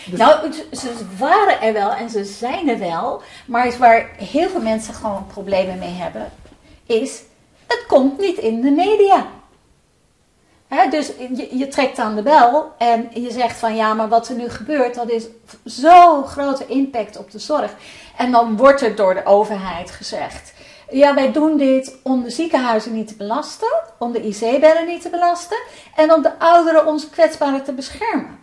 [0.07, 3.23] Dus nou, ze waren er wel en ze zijn er wel.
[3.47, 6.33] Maar waar heel veel mensen gewoon problemen mee hebben,
[6.87, 7.23] is:
[7.67, 9.27] het komt niet in de media
[10.91, 14.35] dus je, je, trekt aan de bel en je zegt van ja, maar wat er
[14.35, 15.27] nu gebeurt, dat is
[15.65, 17.75] zo'n grote impact op de zorg.
[18.17, 20.53] En dan wordt er door de overheid gezegd,
[20.93, 25.11] ja, wij doen dit om de ziekenhuizen niet te belasten, om de IC-bedden niet te
[25.11, 25.57] belasten
[25.97, 28.39] en om de ouderen, onze kwetsbaren te beschermen.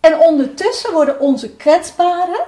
[0.00, 2.40] En ondertussen worden onze kwetsbaren,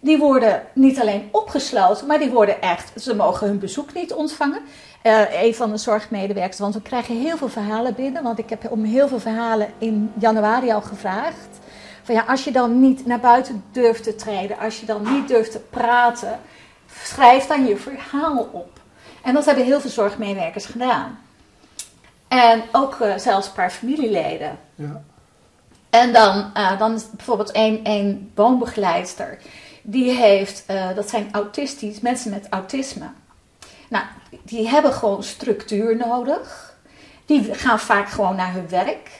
[0.00, 4.60] die worden niet alleen opgesloten, maar die worden echt, ze mogen hun bezoek niet ontvangen.
[5.02, 8.22] Uh, een van de zorgmedewerkers, want we krijgen heel veel verhalen binnen.
[8.22, 11.48] Want ik heb om heel veel verhalen in januari al gevraagd.
[12.02, 15.28] Van ja, als je dan niet naar buiten durft te treden, als je dan niet
[15.28, 16.40] durft te praten,
[17.02, 18.80] schrijf dan je verhaal op.
[19.22, 21.18] En dat hebben heel veel zorgmedewerkers gedaan.
[22.28, 24.58] En ook uh, zelfs een paar familieleden.
[24.74, 25.02] Ja.
[25.90, 29.38] En dan, uh, dan is bijvoorbeeld een woonbegeleidster.
[29.82, 33.10] Die heeft, dat zijn autistisch, mensen met autisme.
[33.88, 34.04] Nou,
[34.42, 36.74] die hebben gewoon structuur nodig.
[37.26, 39.10] Die gaan vaak gewoon naar hun werk.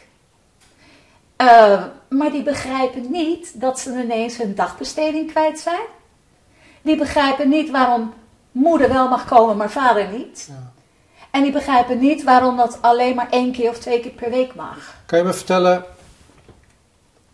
[2.09, 5.87] Maar die begrijpen niet dat ze ineens hun dagbesteding kwijt zijn.
[6.87, 8.12] Die begrijpen niet waarom
[8.53, 10.46] moeder wel mag komen, maar vader niet.
[10.49, 10.72] Ja.
[11.31, 14.55] En die begrijpen niet waarom dat alleen maar één keer of twee keer per week
[14.55, 14.94] mag.
[15.07, 15.85] Kan je me vertellen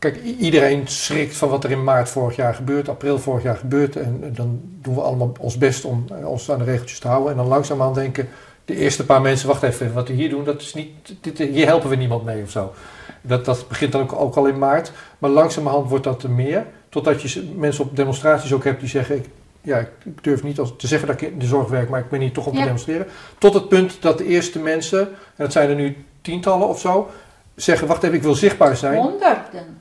[0.02, 3.96] Kijk, iedereen schrikt van wat er in maart vorig jaar gebeurt, april vorig jaar gebeurt.
[3.96, 7.30] En dan doen we allemaal ons best om eh, ons aan de regeltjes te houden.
[7.30, 8.28] En dan langzaamaan denken
[8.64, 10.88] de eerste paar mensen, wacht even, wat we hier doen, dat is niet,
[11.20, 12.72] dit, hier helpen we niemand mee of zo.
[13.20, 14.92] Dat, dat begint dan ook, ook al in maart.
[15.18, 16.66] Maar langzamerhand wordt dat er meer.
[16.88, 19.28] Totdat je mensen op demonstraties ook hebt die zeggen, ik,
[19.62, 22.20] ja, ik durf niet te zeggen dat ik in de zorg werk, maar ik ben
[22.20, 23.07] hier toch om te demonstreren.
[23.38, 27.11] Tot het punt dat de eerste mensen, en dat zijn er nu tientallen of zo,
[27.55, 28.96] zeggen, wacht even, ik wil zichtbaar zijn.
[28.96, 29.81] Honderden.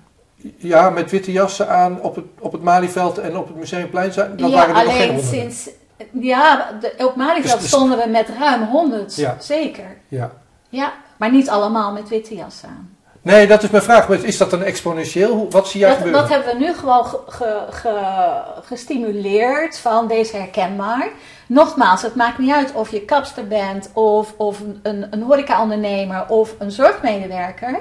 [0.58, 4.12] Ja, met witte jassen aan op het, op het Malieveld en op het Museumplein.
[4.16, 5.70] Dat ja, waren er nog geen sinds...
[6.12, 9.36] Ja, de, op Malieveld dus, stonden we met ruim 100, ja.
[9.40, 9.98] zeker.
[10.08, 10.32] Ja.
[10.70, 12.91] ja, maar niet allemaal met witte jassen aan.
[13.22, 14.08] Nee, dat is mijn vraag.
[14.10, 15.50] Maar is dat dan exponentieel?
[15.50, 16.22] Wat zie jij dat, gebeuren?
[16.22, 21.10] Dat hebben we nu gewoon ge, ge, gestimuleerd van deze herkenbaar.
[21.48, 26.56] Nogmaals, het maakt niet uit of je kapster bent of, of een, een horeca-ondernemer of
[26.60, 27.80] een zorgmedewerker.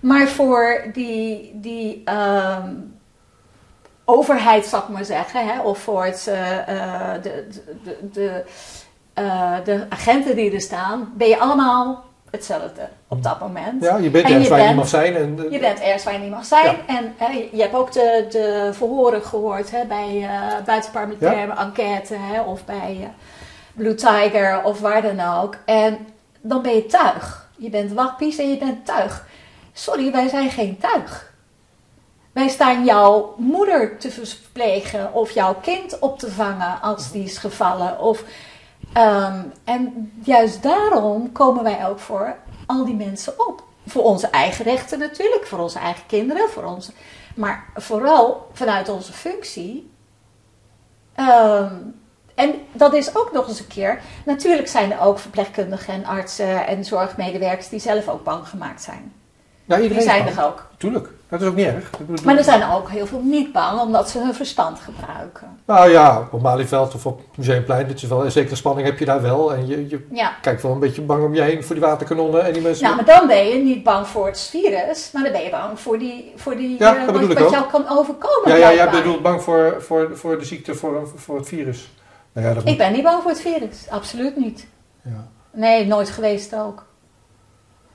[0.00, 2.98] Maar voor die, die um,
[4.04, 7.46] overheid, zal ik maar zeggen, hè, of voor het, uh, de,
[7.84, 8.44] de, de,
[9.18, 13.82] uh, de agenten die er staan, ben je allemaal hetzelfde op dat moment.
[13.82, 15.16] Ja, je bent En ergens waar je niet mag zijn.
[15.16, 16.76] En, Je bent ergens waar je niet mag zijn.
[16.86, 22.40] En hè, je hebt ook de, de verhoren gehoord hè, bij eh buitenparlementaire enquête hè,
[22.40, 23.08] of bij eh,
[23.74, 25.56] Blue Tiger of waar dan ook.
[25.64, 25.98] En
[26.40, 27.50] dan ben je tuig.
[27.56, 29.26] Je bent wappies en je bent tuig.
[29.72, 31.32] Sorry, wij zijn geen tuig.
[32.32, 37.38] Wij staan jouw moeder te verplegen of jouw kind op te vangen als die is
[37.38, 38.00] gevallen.
[38.00, 38.24] Of,
[38.92, 43.62] ehm, en juist daarom komen wij ook voor al die mensen op.
[43.86, 46.92] Voor onze eigen rechten natuurlijk, voor onze eigen kinderen, voor onze,
[47.34, 49.90] maar vooral vanuit onze functie.
[51.14, 51.74] Ehm,
[52.34, 54.00] en dat is ook nog eens een keer.
[54.24, 59.12] Natuurlijk zijn er ook verpleegkundigen en artsen en zorgmedewerkers die zelf ook bang gemaakt zijn.
[59.64, 60.36] ja, Die iedereen zijn kan.
[60.36, 60.66] er ook.
[60.76, 61.90] Tuurlijk, dat is ook niet erg.
[62.24, 65.58] Maar er zijn ook heel veel niet bang omdat ze hun verstand gebruiken.
[65.66, 69.04] Nou ja, op Malieveld of op Museumplein, dat is wel, een zekere spanning heb je
[69.04, 69.54] daar wel.
[69.54, 70.32] En je, je Ja.
[70.40, 72.84] kijkt wel een beetje bang om je heen voor die waterkanonnen en die mensen.
[72.84, 75.80] Nou, maar dan ben je niet bang voor het virus, maar dan ben je bang
[75.80, 78.48] voor die, voor die Ja, eh, wat, wat jou kan overkomen.
[78.50, 81.92] ja, ja, jij bedoelt bang voor, voor, voor de ziekte, voor, voor het virus.
[82.32, 84.66] Nou ja, dat Ik moet, ben niet bang voor het virus, absoluut niet.
[85.02, 85.26] ja.
[85.54, 86.84] Nee, nooit geweest ook.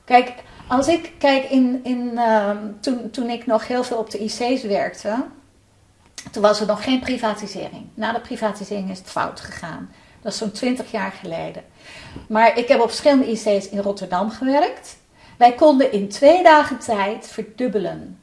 [0.06, 0.34] Kijk,
[0.67, 4.63] als ik kijk in, in ehm, toen, toen ik nog heel veel op de IC's
[4.63, 5.15] werkte,
[6.32, 7.86] toen was er nog geen privatisering.
[7.93, 9.91] Na de privatisering is het fout gegaan.
[10.21, 11.63] Dat is zo'n 20 jaar geleden.
[12.27, 14.97] Maar ik heb op verschillende IC's in Rotterdam gewerkt.
[15.38, 18.19] Wij konden in twee dagen tijd verdubbelen.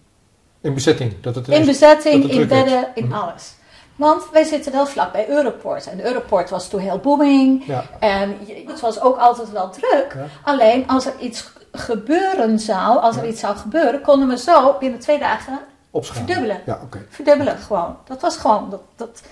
[0.61, 1.15] In bezetting.
[1.21, 3.13] Dat het In bezetting, dat het in bedden, in Mhm.
[3.15, 3.53] alles.
[3.97, 5.87] Want wij zitten wel vlak bij Europort.
[5.87, 7.67] En Europort was toen heel booming.
[7.67, 10.13] Ja, En het was ook altijd wel druk.
[10.15, 10.27] Ja.
[10.43, 13.29] Alleen als er iets gebeuren zou, als er Ja.
[13.29, 15.59] iets zou gebeuren, konden we zo binnen twee dagen
[15.91, 16.25] opschalen.
[16.25, 16.61] verdubbelen.
[16.67, 17.07] Ja, oké.
[17.11, 17.97] Verdubbelen gewoon.
[18.05, 18.71] Dat was gewoon.
[18.71, 19.23] Dat, dat.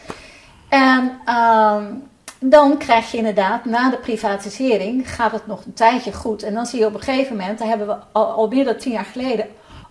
[0.69, 1.85] En ehm,
[2.39, 6.43] dan krijg je inderdaad, na de privatisering, gaat het nog een tijdje goed.
[6.43, 8.77] En dan zie je op een gegeven moment, daar hebben we al, al meer dan
[8.77, 9.47] tien jaar geleden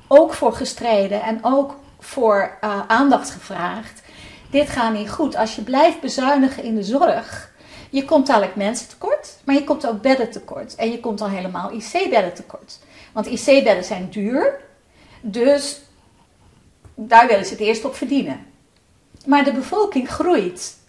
[0.08, 4.02] ook voor gestreden en ook voor eh, aandacht gevraagd.
[4.50, 5.36] Dit gaat niet goed.
[5.36, 7.51] Als je blijft bezuinigen in de zorg,
[7.92, 10.76] je komt dadelijk mensen tekort, maar je komt ook bedden tekort.
[10.76, 12.80] En je komt dan helemaal IC-bedden tekort.
[13.14, 14.60] Want IC-bedden zijn duur,
[15.22, 15.82] dus
[16.96, 18.46] daar willen ze het eerst op verdienen.
[19.26, 20.80] Maar de bevolking groeit.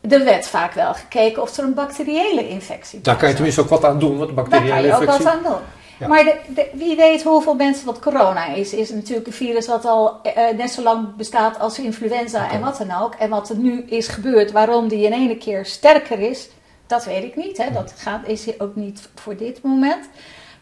[0.00, 3.68] Er werd vaak wel gekeken of er een bacteriële infectie daar kan je tenminste ook
[3.68, 5.24] wat aan doen, want de Daar kan bacteriële je ook infectie...
[5.24, 5.60] wat aan doen.
[5.98, 6.08] Ja.
[6.08, 9.84] Maar de, de- wie weet hoeveel mensen wat corona is, is natuurlijk een virus wat
[9.84, 13.14] al eh, net zo lang bestaat als influenza en wat dan ook.
[13.14, 16.48] En wat er nu is gebeurd, waarom die in ene keer sterker is,
[16.88, 17.58] dat weet ik niet.
[17.58, 17.72] Hè.
[17.72, 20.08] Dat gaat, is ook niet voor dit moment.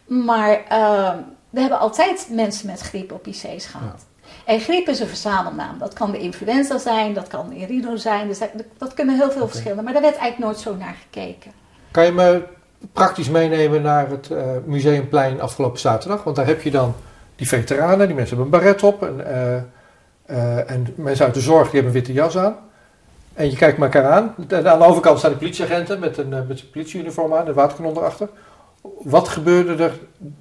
[0.05, 1.13] Maar eh,
[1.49, 4.05] we hebben altijd mensen met griep op IC's gehad.
[4.45, 5.77] En griep is een verzamelnaam.
[5.77, 8.27] Dat kan de influenza zijn, dat kan de rhino zijn.
[8.27, 9.83] Dus dat, dat kunnen heel veel verschillen.
[9.83, 11.51] Maar daar werd eigenlijk nooit zo naar gekeken.
[11.91, 12.43] Kan je me
[12.93, 16.23] praktisch meenemen naar het eh, Museumplein afgelopen zaterdag?
[16.23, 16.95] Want daar heb je dan
[17.35, 19.03] die veteranen, die mensen hebben een baret op.
[19.03, 19.55] En, eh,
[20.25, 22.55] eh, en mensen uit de zorg die hebben een witte jas aan.
[23.37, 24.35] En je kijkt elkaar aan.
[24.47, 27.53] En aan de overkant staan de politieagenten met een, eh, met een politieuniform aan, een
[27.53, 28.29] waterkanon erachter.
[29.03, 29.99] Wat gebeurde er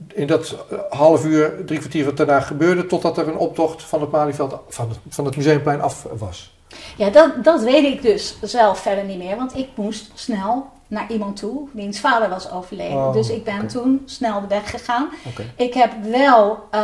[0.09, 4.01] in dat eh, half uur, drie kwartier wat daarna gebeurde, totdat er een optocht van
[4.01, 6.55] het Malieveld, van het, van het Museumplein af was?
[6.97, 9.37] Ja, dat, dat weet ik dus zelf verder niet meer.
[9.37, 11.69] Want ik moest snel naar iemand toe.
[11.73, 12.97] Wiens vader was overleden.
[12.97, 15.09] Oh, dus ik ben toen snel de weg gegaan.
[15.27, 15.45] Oké.
[15.57, 16.81] Ik heb wel eh,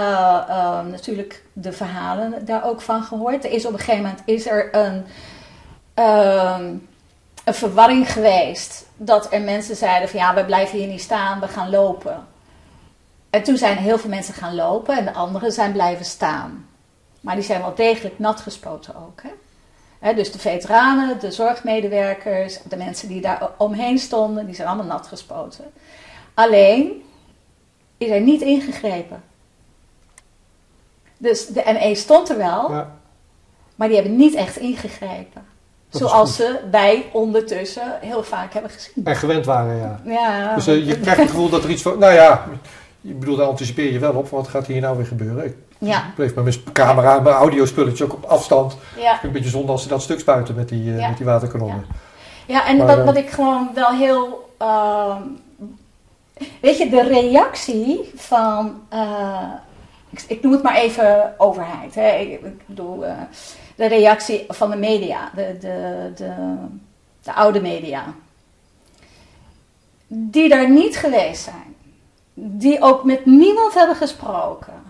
[0.91, 3.45] natuurlijk de verhalen daar ook van gehoord.
[3.45, 5.05] Er is op een gegeven moment is er een,
[5.95, 6.75] ehm,
[7.45, 8.87] een verwarring geweest.
[8.97, 12.27] Dat er mensen zeiden van ja, we blijven hier niet staan, we gaan lopen.
[13.31, 16.67] En toen zijn heel veel mensen gaan lopen en de anderen zijn blijven staan.
[17.21, 19.23] Maar die zijn wel degelijk nat gespoten ook.
[19.23, 19.31] Hè?
[19.99, 24.87] Hè, dus de veteranen, de zorgmedewerkers, de mensen die daar omheen stonden, die zijn allemaal
[24.87, 25.73] nat gespoten.
[26.35, 27.05] Alleen
[27.99, 29.23] is er niet ingegrepen.
[31.17, 32.97] Dus de ME stond er wel, Ja.
[33.75, 35.47] maar die hebben niet echt ingegrepen.
[35.99, 39.05] Zoals ze wij ondertussen heel vaak hebben gezien.
[39.05, 40.01] En gewend waren, ja.
[40.05, 41.99] Ja, Dus eh, je krijgt het gevoel dat er iets van...
[41.99, 42.45] Nou ja,
[43.03, 44.29] ik bedoel, daar anticipeer je wel op.
[44.29, 45.45] Wat gaat hier nou weer gebeuren?
[45.45, 48.77] Ik ja, bleef met mijn camera mijn audiospulletje ook op afstand.
[48.99, 49.19] ja.
[49.23, 51.09] Een beetje zonde als ze dat stuk spuiten met die, eh, Ja.
[51.09, 51.87] met die waterkanonnen.
[52.47, 54.51] Ja, en Maar, wat, eh, wat ik gewoon wel heel.
[54.59, 55.23] ehm,
[56.61, 58.81] weet je, de reactie van.
[60.13, 61.95] Ik, ik noem het maar even overheid.
[61.95, 62.17] Hè.
[62.17, 63.17] Ik, ik bedoel, eh,
[63.77, 66.55] de reactie van de media, de, de, de,
[67.23, 68.05] de oude media.
[70.07, 71.75] Die daar niet geweest zijn.
[72.35, 74.83] Die ook met niemand hebben gesproken.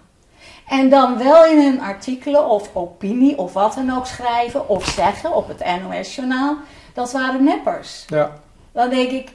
[0.68, 5.34] En dan wel in hun artikelen of opinie of wat dan ook schrijven of zeggen
[5.34, 6.56] op het NOS-journaal.
[6.94, 8.04] Dat waren neppers.
[8.06, 8.30] Ja,
[8.72, 9.32] Dan denk ik,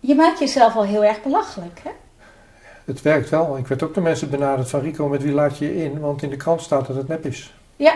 [0.00, 1.80] je maakt jezelf al heel erg belachelijk.
[1.82, 1.90] Hè?
[2.86, 3.56] Het werkt wel.
[3.56, 6.00] Ik werd ook de mensen benaderd van Rico, met wie laat je je in?
[6.00, 7.54] Want in de krant staat dat het nep is.
[7.76, 7.94] Ja,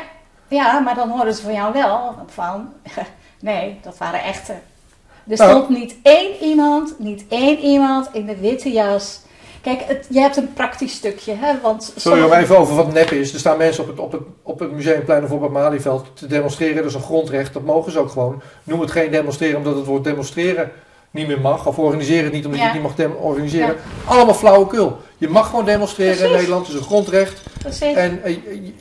[0.49, 2.69] ja, maar dan horen ze van jou wel van,
[3.41, 4.53] nee, dat waren echte.
[4.53, 5.51] Er Nou.
[5.51, 9.21] stond niet één iemand, niet één iemand in de witte jas.
[9.63, 11.61] Kijk, het, je hebt een praktisch stukje, hè?
[11.61, 13.33] Want Sorry om even over wat nep is.
[13.33, 16.27] Er staan mensen op het, op het, op het museumplein of op het Malieveld te
[16.27, 16.77] demonstreren.
[16.77, 17.53] Dat is een grondrecht.
[17.53, 18.43] Dat mogen ze ook gewoon.
[18.65, 20.73] Noem het geen demonstreren omdat het woord demonstreren
[21.11, 21.67] niet meer mag.
[21.67, 22.73] Of organiseer het niet omdat je Ja.
[22.73, 23.77] het niet mag organiseren.
[24.05, 24.99] Allemaal flauwekul.
[25.19, 26.33] Je mag gewoon demonstreren in.
[26.33, 26.67] Nederland.
[26.67, 27.43] Het is een grondrecht.
[27.59, 27.95] Precies.
[27.97, 28.37] En eh,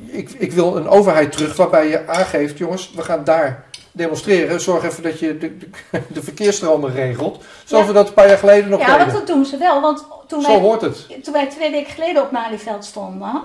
[0.05, 4.61] ik, ik wil een overheid terug waarbij je aangeeft, jongens, we gaan daar demonstreren.
[4.61, 5.69] Zorg even dat je de, de,
[6.13, 7.43] de verkeersstromen regelt.
[7.65, 7.89] Zoals Ja.
[7.91, 9.13] we dat een paar jaar geleden nog ja, want deden.
[9.13, 9.81] dat doen ze wel.
[9.81, 11.23] Want toen Zo wij, hoort het.
[11.23, 13.41] toen wij twee weken geleden op Malieveld stonden,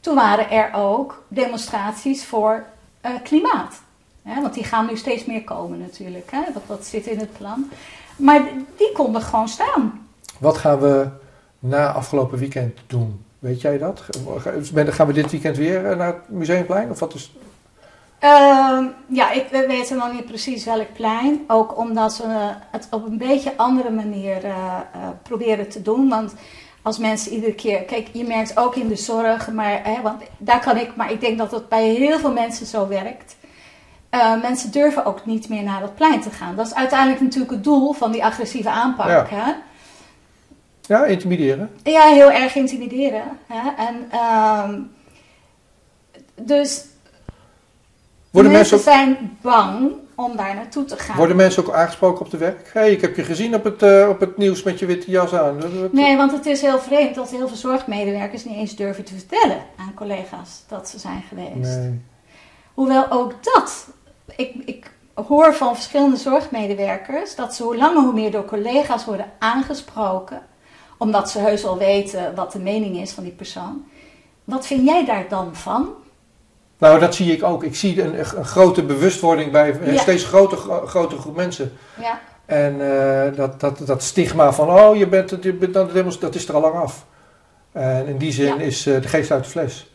[0.00, 2.64] toen waren er ook demonstraties voor
[3.00, 3.74] eh, klimaat.
[4.22, 6.28] Want die gaan nu steeds meer komen natuurlijk.
[6.30, 6.40] Hè?
[6.54, 7.70] Dat, dat zit in het plan.
[8.16, 8.42] Maar
[8.76, 10.06] die konden gewoon staan.
[10.38, 11.08] Wat gaan we
[11.58, 13.24] na afgelopen weekend doen?
[13.38, 14.02] Weet jij dat?
[14.36, 16.90] Ga- Gaan we dit weekend weer eh, naar het museumplein?
[16.90, 17.32] Of wat is...
[18.18, 21.44] Ehm, ja, ik we weten nog niet precies welk plein.
[21.46, 24.52] Ook omdat we het op een beetje andere manier eh,
[24.92, 26.08] eh, proberen te doen.
[26.08, 26.34] Want
[26.82, 27.82] als mensen iedere keer...
[27.82, 30.96] Kijk, je merkt ook in de zorg, maar, hè, want daar kan ik...
[30.96, 33.36] Maar ik denk dat het bij heel veel mensen zo werkt.
[34.20, 36.56] Eh, mensen durven ook niet meer naar dat plein te gaan.
[36.56, 39.08] Dat is uiteindelijk natuurlijk het doel van die agressieve aanpak.
[39.08, 39.26] Ja.
[39.28, 39.52] Hè?
[40.80, 41.70] Ja, intimideren.
[41.82, 43.22] Ja, heel erg intimideren.
[43.46, 43.70] Hè?
[43.76, 44.80] En, ehm,
[46.34, 46.84] dus
[48.30, 51.16] Worden mensen mensen, ook, zijn bang om daar naartoe te gaan.
[51.16, 52.70] worden mensen ook aangesproken op de werk?
[52.72, 55.10] Hé, hey, ik heb je gezien op het, eh, op het nieuws met je witte
[55.10, 55.58] jas aan.
[55.92, 59.58] Nee, want het is heel vreemd dat heel veel zorgmedewerkers niet eens durven te vertellen
[59.76, 61.78] aan collega's dat ze zijn geweest.
[61.78, 62.00] Nee.
[62.74, 63.88] Hoewel ook dat,
[64.36, 69.32] ik, ik hoor van verschillende zorgmedewerkers dat ze hoe langer hoe meer door collega's worden
[69.38, 70.40] aangesproken,
[70.98, 73.84] omdat ze heus al weten wat de mening is van die persoon.
[74.44, 75.88] Wat vind jij daar dan van?
[76.78, 77.64] Nou, dat zie ik ook.
[77.64, 80.00] Ik zie een, een grote bewustwording bij een Ja.
[80.00, 81.72] steeds groter, gro- grotere groep mensen.
[82.00, 86.16] Ja, En eh, dat, dat, dat stigma van, oh, je bent, je bent aan de
[86.20, 87.04] dat is er al lang af.
[87.72, 88.64] En in die zin Ja.
[88.64, 89.90] is eh, de geest uit de fles.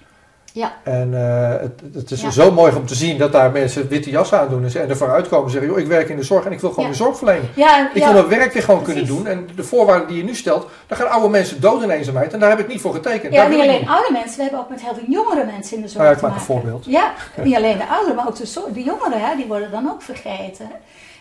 [0.54, 2.30] Ja, En eh, het, het is Ja.
[2.30, 4.98] zo mooi om te zien dat daar mensen witte jas aandoen en ze- en er
[4.98, 6.92] vooruit komen en zeggen, joh, ik werk in de zorg en ik wil gewoon Ja.
[6.92, 7.50] de zorg verlenen.
[7.56, 9.28] ja, Ik wil mijn werk weer gewoon kunnen doen.
[9.28, 12.34] En de voorwaarden die je nu stelt, dan gaan oude mensen dood in eenzaamheid.
[12.34, 13.34] En daar heb ik niet voor getekend.
[13.34, 15.82] Ja, Daar niet alleen oude mensen, we hebben ook met heel veel jongere mensen in
[15.82, 16.86] de zorg ja, ik te maak een voorbeeld.
[16.86, 17.12] Ja,
[17.44, 20.02] niet alleen de ouderen, maar ook de, zo- de jongeren, hè, die worden dan ook
[20.02, 20.70] vergeten.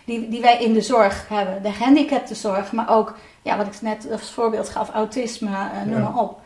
[0.05, 4.07] Die, die wij in de zorg hebben, de gehandicaptenzorg, maar ook, ja, wat ik net
[4.11, 6.39] als voorbeeld gaf, autisme, eh, noem maar op.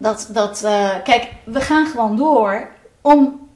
[0.00, 2.68] Dat, dat eh, kijk, we gaan gewoon door
[3.00, 3.48] om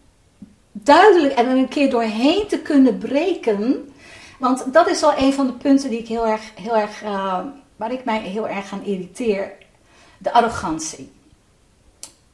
[0.72, 3.92] duidelijk en een keer doorheen te kunnen breken.
[4.38, 7.38] Want dat is wel een van de punten die ik heel erg, heel erg eh,
[7.76, 9.52] waar ik mij heel erg aan irriteer.
[10.18, 11.12] De arrogantie.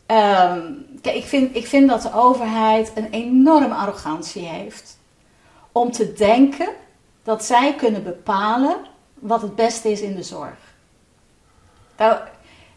[0.07, 4.99] Ehm, kijk, ik vind, ik vind dat de overheid een enorme arrogantie heeft.
[5.73, 6.69] Om te denken
[7.23, 8.77] dat zij kunnen bepalen
[9.15, 10.59] wat het beste is in de zorg.
[11.97, 12.19] Nou,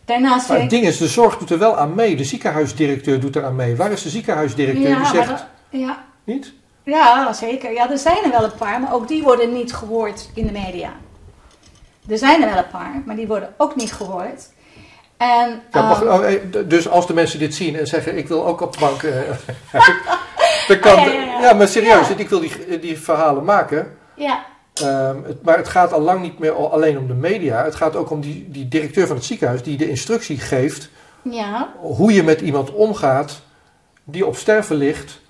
[0.05, 2.15] daarnaast Maar vind het ding is, de zorg doet er wel aan mee.
[2.15, 3.75] De ziekenhuisdirecteur doet er aan mee.
[3.75, 6.53] Waar is de ziekenhuisdirecteur die maar zegt, dat- ja, niet?
[6.83, 7.71] Ja, zeker.
[7.73, 10.51] Ja, er zijn er wel een paar, maar ook die worden niet gehoord in de
[10.51, 10.89] media.
[12.09, 14.49] Er zijn er wel een paar, maar die worden ook niet gehoord.
[15.17, 18.45] En, Ja, ehm, oh, eh, dus als de mensen dit zien en zeggen, ik wil
[18.45, 19.03] ook op de bank...
[19.03, 19.13] eh,
[20.67, 21.41] dan kan, Ah, ja, ja, ja.
[21.41, 22.15] Ja, maar serieus, Ja.
[22.17, 23.97] ik wil die, die verhalen maken.
[24.15, 27.63] Ja, Ehm, het, maar het gaat al lang niet meer al- alleen om de media.
[27.63, 30.89] Het gaat ook om die, die directeur van het ziekenhuis die de instructie geeft
[31.21, 33.41] ja, hoe je met iemand omgaat
[34.03, 35.21] die op sterven ligt.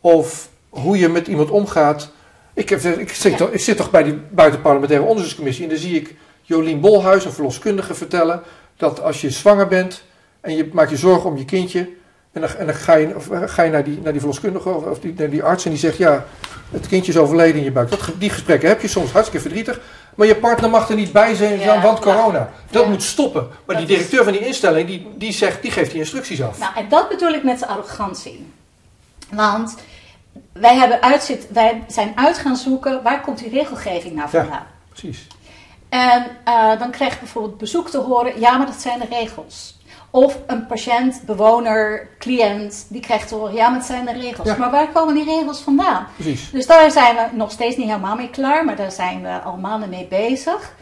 [0.00, 2.10] Of hoe je met iemand omgaat.
[2.54, 3.38] Ik, heb, ik, zit, Ja.
[3.38, 7.32] toch, ik zit toch bij die buitenparlementaire onderzoekscommissie en dan zie ik Jolien Bolhuis, een
[7.32, 8.42] verloskundige, vertellen
[8.76, 10.04] dat als je zwanger bent
[10.40, 11.88] en je maakt je zorgen om je kindje.
[12.34, 14.68] En dan, en dan ga je, of, eh, ga je naar, die, naar die verloskundige
[14.68, 16.24] of, of die, naar die arts en die zegt: Ja,
[16.70, 17.90] het kindje is overleden in je buik.
[17.90, 19.80] Dat, die gesprekken heb je soms hartstikke verdrietig.
[20.14, 22.50] Maar je partner mag er niet bij zijn, Ja, want corona.
[22.70, 22.88] Dat Ja.
[22.88, 23.42] moet stoppen.
[23.66, 26.42] Maar Dat die is- directeur van die instelling, die, die, zegt, die geeft die instructies
[26.42, 26.58] af.
[26.58, 28.46] Nou, en dat bedoel ik met de arrogantie.
[29.30, 29.74] Want
[30.52, 34.40] wij, hebben uitzit, wij zijn uit gaan zoeken waar komt die regelgeving nou Ja.
[34.40, 34.66] vandaan.
[34.88, 35.26] Precies.
[35.88, 39.78] En eh, dan krijg je bijvoorbeeld bezoek te horen, ja, maar dat zijn de regels.
[40.14, 44.48] Of een patiënt, bewoner, cliënt, die krijgt te horen, ja, maar het zijn de regels.
[44.48, 44.56] Ja.
[44.56, 46.06] Maar waar komen die regels vandaan?
[46.14, 46.50] Precies.
[46.50, 49.56] Dus daar zijn we nog steeds niet helemaal mee klaar, maar daar zijn we al
[49.56, 50.74] maanden mee bezig.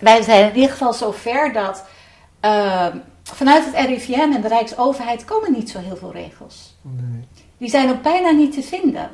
[0.00, 1.84] Wij zijn in ieder geval zover dat
[2.40, 2.86] eh,
[3.22, 6.76] vanuit het RIVM en de Rijksoverheid komen niet zo heel veel regels.
[6.82, 7.28] Nee.
[7.58, 9.10] Die zijn ook bijna niet te vinden.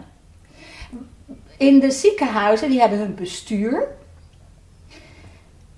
[1.58, 3.88] In de ziekenhuizen, die hebben hun bestuur.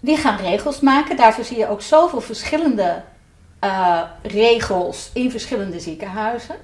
[0.00, 1.16] Die gaan regels maken.
[1.16, 3.02] Daarvoor zie je ook zoveel verschillende
[3.58, 6.56] eh, regels in verschillende ziekenhuizen.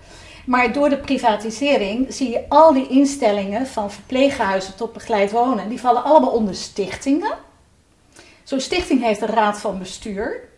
[0.46, 5.80] Maar door de privatisering zie je al die instellingen, van verpleeghuizen tot begeleid wonen, die
[5.80, 7.32] vallen allemaal onder stichtingen.
[8.42, 10.48] Zo'n stichting heeft een raad van bestuur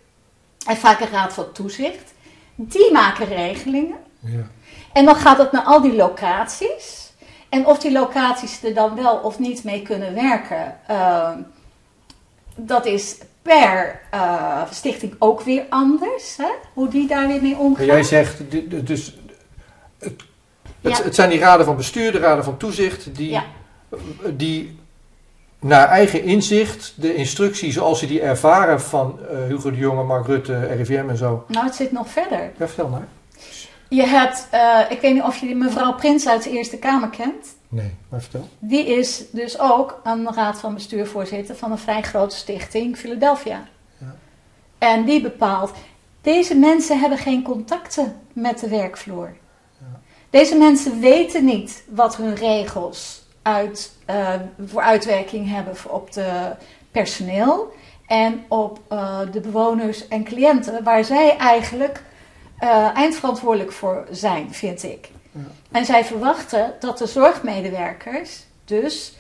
[0.67, 2.15] en vaak een raad van toezicht.
[2.55, 3.97] Die maken regelingen.
[4.21, 4.47] Ja.
[4.93, 7.11] En dan gaat het naar al die locaties.
[7.49, 11.31] En of die locaties er dan wel of niet mee kunnen werken, eh,
[12.57, 16.37] dat is per eh, stichting ook weer anders.
[16.37, 16.49] Hè?
[16.73, 17.87] Hoe die daar weer mee Maar omgaan.
[17.87, 18.43] jij zegt,
[18.87, 19.19] dus
[19.99, 20.23] het,
[20.81, 21.03] het, Ja.
[21.05, 23.45] het zijn die raden van bestuur, de raden van toezicht, die, Ja.
[24.37, 24.79] die
[25.61, 30.27] naar eigen inzicht de instructie zoals ze die ervaren van eh, Hugo de Jonge, Mark
[30.27, 31.45] Rutte, RIVM en zo.
[31.49, 32.41] Nou, het zit nog verder.
[32.59, 33.07] Ja, vertel maar.
[33.89, 37.47] Je hebt, eh, ik weet niet of je mevrouw Prins uit de Eerste Kamer kent.
[37.77, 38.49] Nee, maar vertel.
[38.59, 43.69] Die is dus ook een raad van bestuurvoorzitter van een vrij grote stichting, Philadelphia.
[43.99, 44.15] Ja.
[44.79, 45.73] En die bepaalt,
[46.21, 49.37] deze mensen hebben geen contacten met de werkvloer.
[49.79, 50.01] Ja.
[50.31, 54.35] Deze mensen weten niet wat hun regels uit, eh,
[54.67, 56.53] voor uitwerking hebben op de
[56.91, 57.73] personeel
[58.07, 62.03] en op eh, de bewoners en cliënten, waar zij eigenlijk
[62.59, 65.11] eh, eindverantwoordelijk voor zijn, vind ik.
[65.37, 65.79] Ja.
[65.79, 69.17] En zij verwachten dat de zorgmedewerkers, dus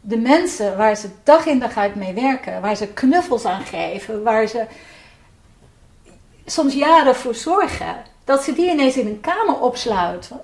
[0.00, 4.22] de mensen waar ze dag in dag uit mee werken, waar ze knuffels aan geven,
[4.22, 4.66] waar ze
[6.44, 10.40] soms jaren voor zorgen, dat ze die ineens in een kamer opsluiten.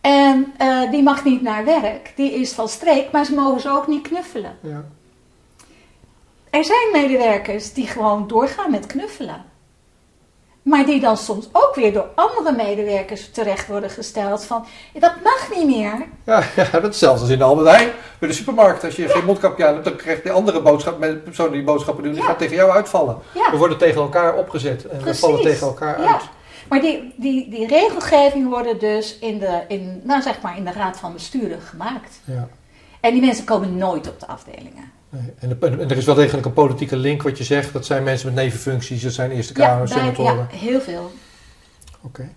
[0.00, 3.70] En eh, die mag niet naar werk, die is van streek, maar ze mogen ze
[3.70, 4.58] ook niet knuffelen.
[4.60, 4.84] Ja.
[6.50, 9.44] Er zijn medewerkers die gewoon doorgaan met knuffelen.
[10.64, 15.48] Maar die dan soms ook weer door andere medewerkers terecht worden gesteld van, dat mag
[15.54, 16.06] niet meer.
[16.24, 17.88] Ja, ja, dat is hetzelfde als in de Albert Heijn.
[18.18, 21.24] Bij de supermarkt, als je geen mondkapje aan hebt, dan krijgt de andere boodschap, met
[21.24, 22.28] personen die boodschappen doen, die Ja.
[22.28, 23.18] gaat tegen jou uitvallen.
[23.34, 23.50] Ja.
[23.50, 26.12] We worden tegen elkaar opgezet en we vallen tegen elkaar Ja.
[26.12, 26.22] uit.
[26.68, 30.72] Maar die, die, die regelgeving worden dus in de, in, nou zeg maar in de
[30.72, 32.20] raad van besturen gemaakt.
[32.24, 32.48] Ja.
[33.00, 34.92] En die mensen komen nooit op de afdelingen.
[35.14, 35.32] Nee.
[35.38, 37.72] En, de- en er is wel degelijk een politieke link wat je zegt.
[37.72, 40.48] Dat zijn mensen met nevenfuncties, dat zijn Eerste Ja, Kamer, bij- senatoren.
[40.50, 41.12] ja, heel veel.
[42.00, 42.28] Oké.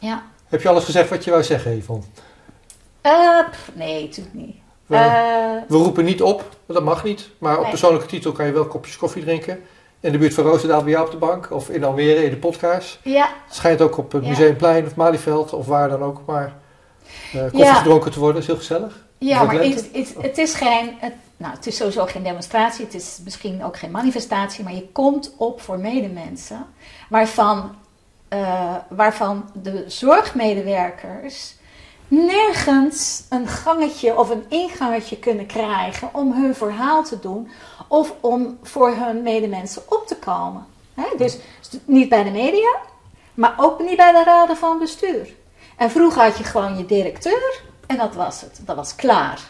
[0.00, 0.22] Ja.
[0.48, 2.04] Heb je alles gezegd wat je wou zeggen, Yvonne?
[3.00, 4.56] Eh, pff, nee, natuurlijk niet.
[4.86, 5.02] We, Eh,
[5.68, 7.30] we roepen niet op, dat mag niet.
[7.38, 7.70] Maar op Nee.
[7.70, 9.60] persoonlijke titel kan je wel kopjes koffie drinken.
[10.00, 11.50] In de buurt van Roosendaal bij jou op de bank.
[11.50, 12.98] Of in Almere in de podcast.
[13.02, 14.28] ja, Het schijnt ook op het Ja.
[14.28, 16.20] Museumplein of Malieveld of waar dan ook.
[16.26, 16.52] Maar
[17.32, 17.74] eh, koffie Ja.
[17.74, 19.04] gedronken te worden is heel gezellig.
[19.18, 22.84] ja maar het, het, het is geen, het, nou, het is sowieso geen demonstratie.
[22.84, 24.64] Het is misschien ook geen manifestatie.
[24.64, 26.66] Maar je komt op voor medemensen.
[27.08, 27.74] Waarvan,
[28.28, 31.54] eh, waarvan de zorgmedewerkers
[32.08, 37.50] nergens een gangetje of een ingangetje kunnen krijgen om hun verhaal te doen
[37.88, 40.66] of om voor hun medemensen op te komen.
[41.16, 41.38] Dus
[41.84, 42.76] niet bij de media,
[43.34, 45.34] maar ook niet bij de raden van bestuur.
[45.76, 48.60] En vroeger had je gewoon je directeur en dat was het.
[48.64, 49.40] Dat was klaar.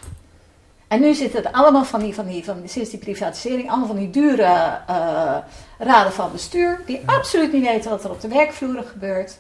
[0.91, 3.97] En nu zitten er allemaal van die, van die, van sinds die privatisering, allemaal van
[3.97, 5.37] die dure eh,
[5.79, 9.39] raden van bestuur, die absoluut niet weten wat er op de werkvloer gebeurt.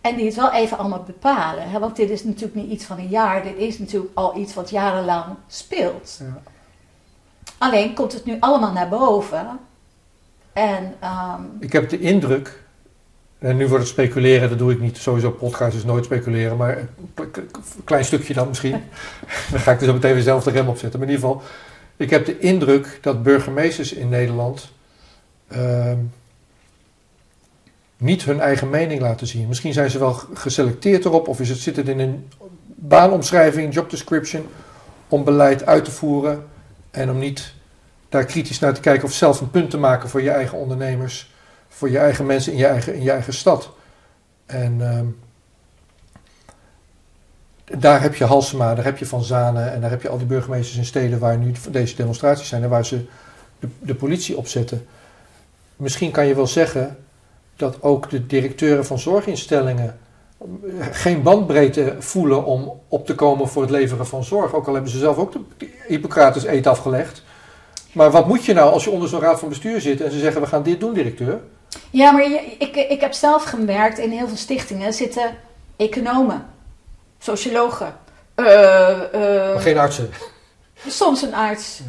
[0.00, 1.70] En die het wel even allemaal bepalen.
[1.70, 1.78] Hè?
[1.78, 4.70] Want dit is natuurlijk niet iets van een jaar, dit is natuurlijk al iets wat
[4.70, 6.20] jarenlang speelt.
[6.20, 6.42] Ja.
[7.58, 9.58] Alleen komt het nu allemaal naar boven.
[10.52, 12.63] En ehm, Ik heb de indruk,
[13.44, 14.96] En nu wordt het speculeren, dat doe ik niet.
[14.96, 16.78] Sowieso podcast is nooit speculeren, maar
[17.14, 17.50] een
[17.84, 18.82] klein stukje dan misschien.
[19.50, 21.00] dan ga ik er zo meteen weer zelf de rem op zetten.
[21.00, 21.46] Maar in ieder geval,
[21.96, 24.72] ik heb de indruk dat burgemeesters in Nederland
[25.48, 25.98] ehm,
[27.96, 29.48] niet hun eigen mening laten zien.
[29.48, 32.28] Misschien zijn ze wel geselecteerd erop, of is het, zit het in een
[32.66, 34.46] baanomschrijving, job description,
[35.08, 36.44] om beleid uit te voeren
[36.90, 37.54] en om niet
[38.08, 41.33] daar kritisch naar te kijken of zelf een punt te maken voor je eigen ondernemers,
[41.76, 43.70] voor je eigen mensen in je eigen, in je eigen stad.
[44.46, 45.06] En ehm,
[47.80, 50.26] daar heb je Halsema, daar heb je Van Zanen en daar heb je al die
[50.26, 53.04] burgemeesters in steden waar nu deze demonstraties zijn en waar ze
[53.58, 54.86] de, de politie opzetten.
[55.76, 56.96] Misschien kan je wel zeggen
[57.56, 59.98] dat ook de directeuren van zorginstellingen
[60.90, 64.54] geen bandbreedte voelen om op te komen voor het leveren van zorg.
[64.54, 67.22] Ook al hebben ze zelf ook de Hippocrates eet afgelegd.
[67.92, 70.18] Maar wat moet je nou als je onder zo'n raad van bestuur zit en ze
[70.18, 71.40] zeggen we gaan dit doen, directeur?
[71.90, 72.22] Ja, maar
[72.58, 75.36] ik, ik heb zelf gemerkt in heel veel stichtingen zitten
[75.76, 76.46] economen,
[77.18, 77.96] sociologen.
[78.36, 80.10] Uh, uh, geen artsen.
[80.86, 81.80] Soms een arts.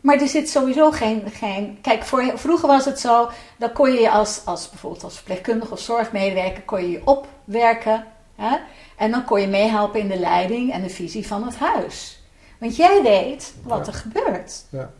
[0.00, 1.22] Maar er zit sowieso geen.
[1.32, 3.30] geen kijk, voor, vroeger was het zo.
[3.58, 6.62] Dan kon je als, als bijvoorbeeld als verpleegkundige of zorgmedewerker.
[6.62, 8.04] kon je je opwerken.
[8.36, 8.56] Hè?
[8.96, 12.20] En dan kon je meehelpen in de leiding en de visie van het huis.
[12.58, 14.64] Want jij weet wat er gebeurt.
[14.70, 14.90] Ja.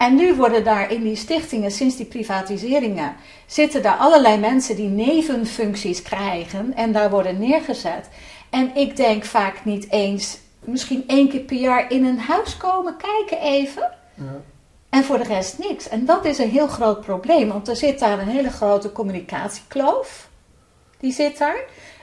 [0.00, 4.88] En nu worden daar in die stichtingen, sinds die privatiseringen, zitten daar allerlei mensen die
[4.88, 8.08] nevenfuncties krijgen en daar worden neergezet.
[8.50, 12.96] En ik denk vaak niet eens, misschien één keer per jaar in een huis komen
[12.96, 13.90] kijken even.
[14.14, 14.40] Ja.
[14.90, 15.88] En voor de rest niks.
[15.88, 20.28] En dat is een heel groot probleem, want er zit daar een hele grote communicatiekloof.
[20.98, 21.60] Die zit daar.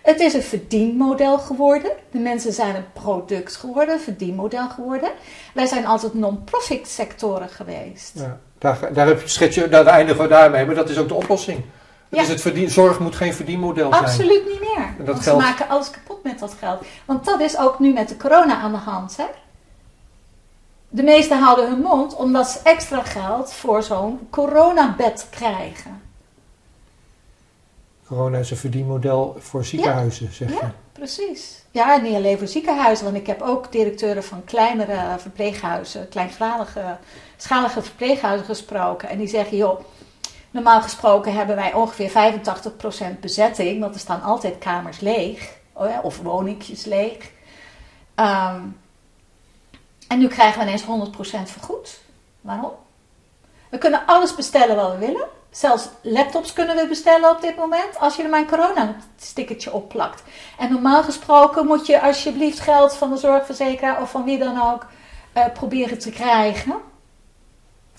[0.07, 1.91] Het is een verdienmodel geworden.
[2.11, 5.09] De mensen zijn een product geworden, een verdienmodel geworden.
[5.53, 8.11] Wij zijn altijd non-profit sectoren geweest.
[8.13, 11.07] Ja, daar, daar heb je, schets je, daar eindigen we daarmee, maar dat is ook
[11.07, 11.63] de oplossing.
[12.09, 12.23] Ja.
[12.23, 14.03] het verdien, zorg moet geen verdienmodel zijn.
[14.03, 14.85] Absoluut niet meer.
[14.99, 15.41] En dat geld...
[15.41, 16.85] Ze maken alles kapot met dat geld.
[17.05, 19.17] Want dat is ook nu met de corona aan de hand.
[19.17, 19.25] Hè?
[20.89, 26.06] De meesten houden hun mond omdat ze extra geld voor zo'n coronabed krijgen.
[28.07, 30.55] Corona is een verdienmodel voor ziekenhuizen, zeg je.
[30.55, 31.63] Ja, precies.
[31.71, 36.97] Ja, niet alleen voor ziekenhuizen, want ik heb ook directeuren van kleinere verpleeghuizen, kleinschalige
[37.37, 39.09] schalige verpleeghuizen gesproken.
[39.09, 39.79] En die zeggen, joh,
[40.51, 42.33] normaal gesproken hebben wij ongeveer
[43.15, 47.31] 85% bezetting, want er staan altijd kamers leeg, oh of woningjes leeg.
[48.15, 48.61] Ehm,
[50.07, 51.99] en nu krijgen we ineens 100% vergoed.
[52.41, 52.71] Waarom?
[53.69, 55.27] We kunnen alles bestellen wat we willen.
[55.57, 60.23] Zelfs laptops kunnen we bestellen op dit moment als je er maar een corona-stickertje opplakt.
[60.57, 64.85] En normaal gesproken moet je alsjeblieft geld van de zorgverzekeraar of van wie dan ook
[65.37, 66.75] uh, proberen te krijgen.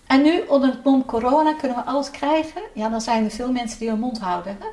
[0.06, 2.62] En nu, onder het mom corona, kunnen we alles krijgen.
[2.72, 4.56] Ja, dan zijn er veel mensen die hun mond houden.
[4.60, 4.66] Hè?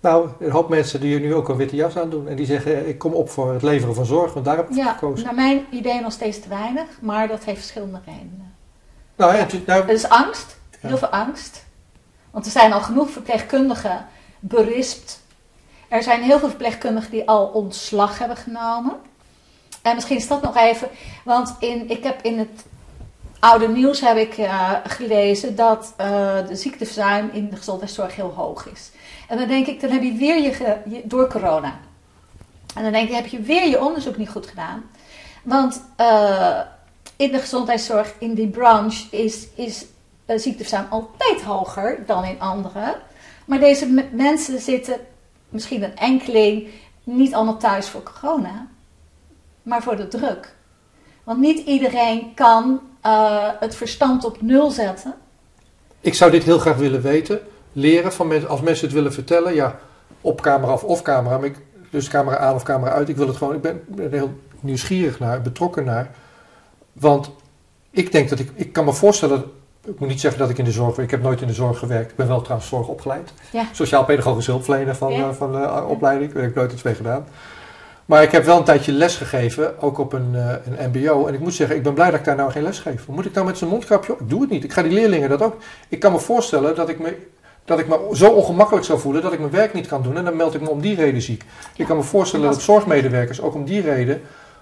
[0.00, 2.28] Nou, een hoop mensen die nu ook een witte jas aan doen.
[2.28, 4.76] En die zeggen, ik kom op voor het leveren van zorg, want daar heb ik
[4.76, 5.24] ja, gekozen.
[5.24, 8.54] naar mijn idee nog steeds te weinig, maar dat heeft verschillende redenen.
[9.16, 10.62] Nou, ja, nou, het is angst.
[10.86, 11.64] Heel veel angst.
[12.30, 14.06] Want er zijn al genoeg verpleegkundigen
[14.38, 15.22] berispt.
[15.88, 18.94] Er zijn heel veel verpleegkundigen die al ontslag hebben genomen.
[19.82, 20.88] En misschien is dat nog even,
[21.24, 22.64] want in, ik heb in het
[23.38, 26.06] oude nieuws heb ik uh, gelezen dat uh,
[26.46, 28.90] de ziekteverzuim in de gezondheidszorg heel hoog is.
[29.28, 31.78] En dan denk ik, dan heb je weer je, door corona.
[32.74, 34.90] En dan denk ik, heb je weer je onderzoek niet goed gedaan.
[35.42, 36.60] Want uh,
[37.16, 39.84] in de gezondheidszorg, in die branche, is, is
[40.26, 42.96] uh, ziekteverzuim altijd hoger dan in andere.
[43.44, 44.96] Maar deze mensen zitten,
[45.48, 46.68] misschien een enkeling,
[47.04, 48.66] niet allemaal thuis voor corona,
[49.62, 50.54] maar voor de druk.
[51.24, 55.14] Want niet iedereen kan uh, het verstand op nul zetten.
[56.00, 57.40] Ik zou dit heel graag willen weten.
[57.72, 59.78] Leren van mensen, als mensen het willen vertellen, ja,
[60.20, 61.56] op camera of off camera, maar ik,
[61.90, 63.08] dus camera aan of camera uit.
[63.08, 66.10] Ik wil het gewoon, ik ben, ben heel nieuwsgierig naar, betrokken naar.
[66.92, 67.30] Want
[67.90, 69.52] ik denk dat ik, ik kan me voorstellen
[69.86, 71.78] ik moet niet zeggen dat ik in de zorg Ik heb nooit in de zorg
[71.78, 72.10] gewerkt.
[72.10, 73.32] Ik ben wel trouwens zorg opgeleid.
[73.52, 73.68] Ja.
[73.72, 76.32] Sociaal-pedagogisch hulpverlener van, uh, van de uh, opleiding.
[76.32, 77.26] Daar heb ik nooit iets mee gedaan.
[78.04, 81.26] Maar ik heb wel een tijdje les gegeven, ook op een, uh, een mbo.
[81.26, 83.06] En ik moet zeggen, ik ben blij dat ik daar nou geen les geef.
[83.08, 84.20] Moet ik nou met zo'n mondkapje op?
[84.20, 84.64] Ik doe het niet.
[84.64, 85.56] Ik ga die leerlingen dat ook...
[85.88, 87.16] Ik kan me voorstellen dat ik me,
[87.64, 90.16] dat ik me zo ongemakkelijk zou voelen dat ik mijn werk niet kan doen.
[90.16, 91.44] En dan meld ik me om die reden ziek.
[91.76, 94.20] Ik kan me voorstellen dat zorgmedewerkers ook om die reden...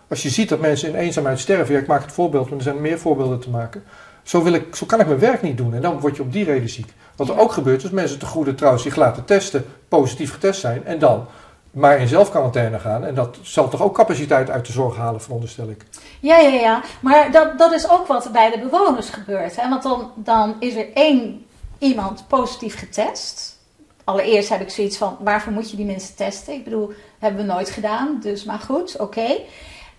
[0.09, 1.75] Als je ziet dat mensen in eenzaamheid sterven...
[1.75, 3.83] Ja, ik maak het voorbeeld, maar er zijn meer voorbeelden te maken
[4.23, 5.75] zo, wil ik, zo kan ik mijn werk niet doen.
[5.75, 6.93] En dan word je op die reden ziek.
[7.17, 10.85] Wat er ook gebeurt, is mensen te goede trouwens zich laten testen, positief getest zijn.
[10.85, 11.27] En dan
[11.73, 13.05] maar in zelfquarantaine gaan.
[13.05, 15.85] En dat zal toch ook capaciteit uit de zorg halen, veronderstel ik.
[16.21, 16.83] Ja, ja, ja.
[17.01, 19.57] Maar dat, dat is ook wat bij de bewoners gebeurt.
[19.57, 19.69] Hè?
[19.69, 21.47] Want dan, dan is er één
[21.79, 23.59] iemand positief getest.
[24.05, 26.55] allereerst heb ik zoiets van, waarvoor moet je die mensen testen?
[26.55, 29.39] Ik bedoel, hebben we nooit gedaan, dus maar goed, oké.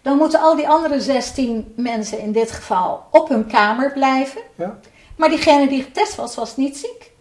[0.04, 4.42] Dan moeten al die andere 16 mensen in dit geval op hun kamer blijven.
[4.56, 4.80] Ja.
[5.16, 7.12] Maar diegene die getest was, was niet ziek.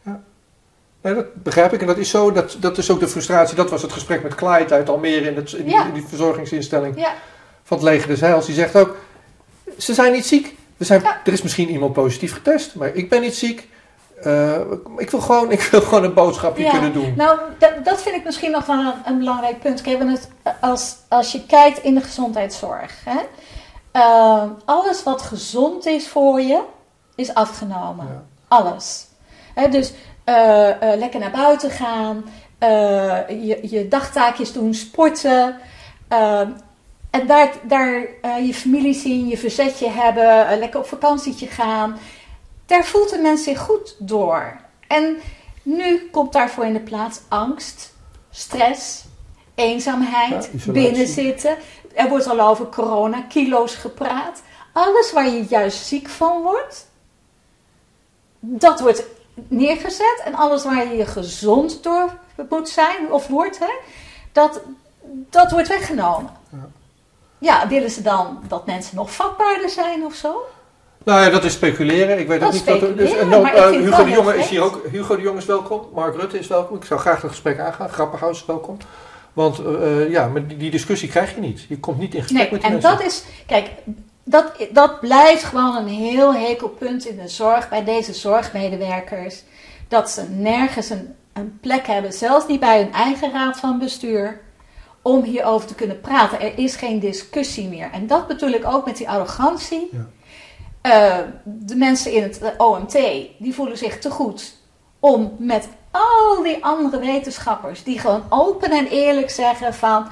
[1.03, 1.81] Nee, dat begrijp ik.
[1.81, 3.57] En dat is zo, dat, dat is ook de frustratie.
[3.57, 5.87] Dat was het gesprek met Clyde uit Almere in, het, in, die, Ja.
[5.87, 7.15] in die verzorgingsinstelling Ja,
[7.63, 8.47] van het leger des Heils.
[8.47, 8.97] Die zegt ook,
[9.79, 10.55] ze zijn niet ziek.
[10.77, 11.21] We zijn, Ja.
[11.25, 13.69] Er is misschien iemand positief getest, maar ik ben niet ziek.
[14.23, 14.61] Eh,
[14.97, 16.71] ik, wil gewoon, ik wil gewoon een boodschapje Ja.
[16.71, 17.15] kunnen doen.
[17.17, 17.39] nou,
[17.83, 19.81] dat, vind ik misschien nog wel een, een belangrijk punt.
[19.81, 20.29] Kijk, het,
[20.61, 23.19] als, als je kijkt in de gezondheidszorg, hè,
[23.93, 26.63] eh, alles wat gezond is voor je,
[27.15, 28.07] is afgenomen.
[28.07, 28.23] Ja.
[28.49, 29.07] Alles.
[29.55, 29.93] Hè, dus
[30.25, 32.25] eh, lekker naar buiten gaan,
[33.29, 35.57] je, je dagtaakjes doen, sporten.
[37.11, 38.07] en daar, daar
[38.43, 41.99] je familie zien, je verzetje hebben, lekker op vakantietje gaan.
[42.67, 44.61] Daar voelt een mens zich goed door.
[44.89, 45.17] En
[45.63, 47.95] nu komt daarvoor in de plaats angst,
[48.31, 49.05] stress,
[49.55, 51.57] eenzaamheid, Ja, binnenzitten.
[51.95, 54.43] Er wordt al over corona, kilo's gepraat.
[54.73, 56.89] Alles waar je juist ziek van wordt,
[58.41, 59.05] dat wordt
[59.35, 60.23] neergezet.
[60.25, 63.73] En alles waar je je gezond door moet zijn of wordt, hè,
[64.33, 64.61] dat,
[65.31, 66.31] dat wordt weggenomen.
[66.51, 66.69] Ja.
[67.39, 70.43] Ja, willen ze dan dat mensen nog vatbaarder zijn of zo?
[71.05, 72.19] Nou ja, dat is speculeren.
[72.19, 72.97] Ik weet Dat ook niet wat er...
[72.97, 74.83] Dus, en dan, eh, het Hugo de Jonge is hier ook.
[74.91, 75.89] Hugo de Jonge is welkom.
[75.95, 76.77] Mark Rutte is welkom.
[76.77, 77.89] Ik zou graag dat gesprek aangaan.
[77.89, 78.77] Grappenhuis is welkom.
[79.33, 81.63] Want eh, ja, maar die, die discussie krijg je niet.
[81.69, 82.99] Je komt niet in gesprek Nee, met die en mensen.
[82.99, 83.71] dat is, kijk,
[84.25, 89.43] dat, dat blijft gewoon een heel hekelpunt in de zorg bij deze zorgmedewerkers.
[89.89, 94.41] Dat ze nergens een, een plek hebben, zelfs niet bij hun eigen raad van bestuur,
[95.03, 96.41] om hierover te kunnen praten.
[96.41, 97.91] Er is geen discussie meer.
[97.93, 99.89] En dat bedoel ik ook met die arrogantie.
[99.93, 100.07] Ja.
[100.83, 102.93] Eh, de mensen in het OMT,
[103.39, 104.55] die voelen zich te goed
[105.01, 110.07] om met al die andere wetenschappers, die gewoon open en eerlijk zeggen van,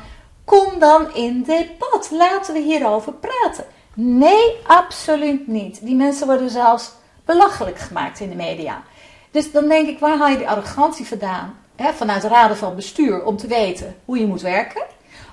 [0.44, 3.64] kom dan in debat, laten we hierover praten.
[3.94, 5.78] Nee, absoluut niet.
[5.82, 6.90] Die mensen worden zelfs
[7.24, 8.82] belachelijk gemaakt in de media.
[9.30, 11.58] Dus dan denk ik, waar haal je die arrogantie vandaan?
[11.76, 14.82] Vanuit de raden van bestuur om te weten hoe je moet werken.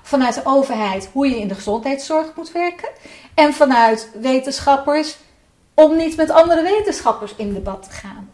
[0.02, 2.88] Vanuit de overheid hoe je in de gezondheidszorg moet werken.
[3.34, 5.16] En vanuit wetenschappers
[5.84, 8.28] om niet met andere wetenschappers in debat te gaan.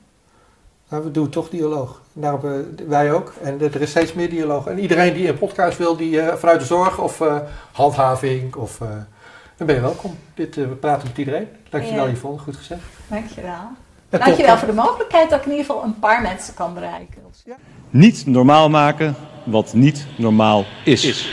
[0.89, 2.01] Nou, we doen toch dialoog.
[2.13, 3.33] Daarom, eh, wij ook.
[3.43, 4.67] En er is steeds meer dialoog.
[4.67, 7.37] En iedereen die een podcast wil, die eh, vanuit de zorg of eh,
[7.73, 8.89] handhaving, of, eh,
[9.57, 10.19] dan ben je welkom.
[10.35, 11.49] Dit, we praten met iedereen.
[11.71, 12.13] Dankjewel Ja.
[12.13, 12.81] Yvonne, goed gezegd.
[13.07, 13.51] Dankjewel.
[14.11, 14.59] Ja, Dankjewel top.
[14.59, 17.23] voor de mogelijkheid dat ik in ieder geval een paar mensen kan bereiken.
[17.91, 19.15] Niet normaal maken
[19.45, 21.33] wat niet normaal is.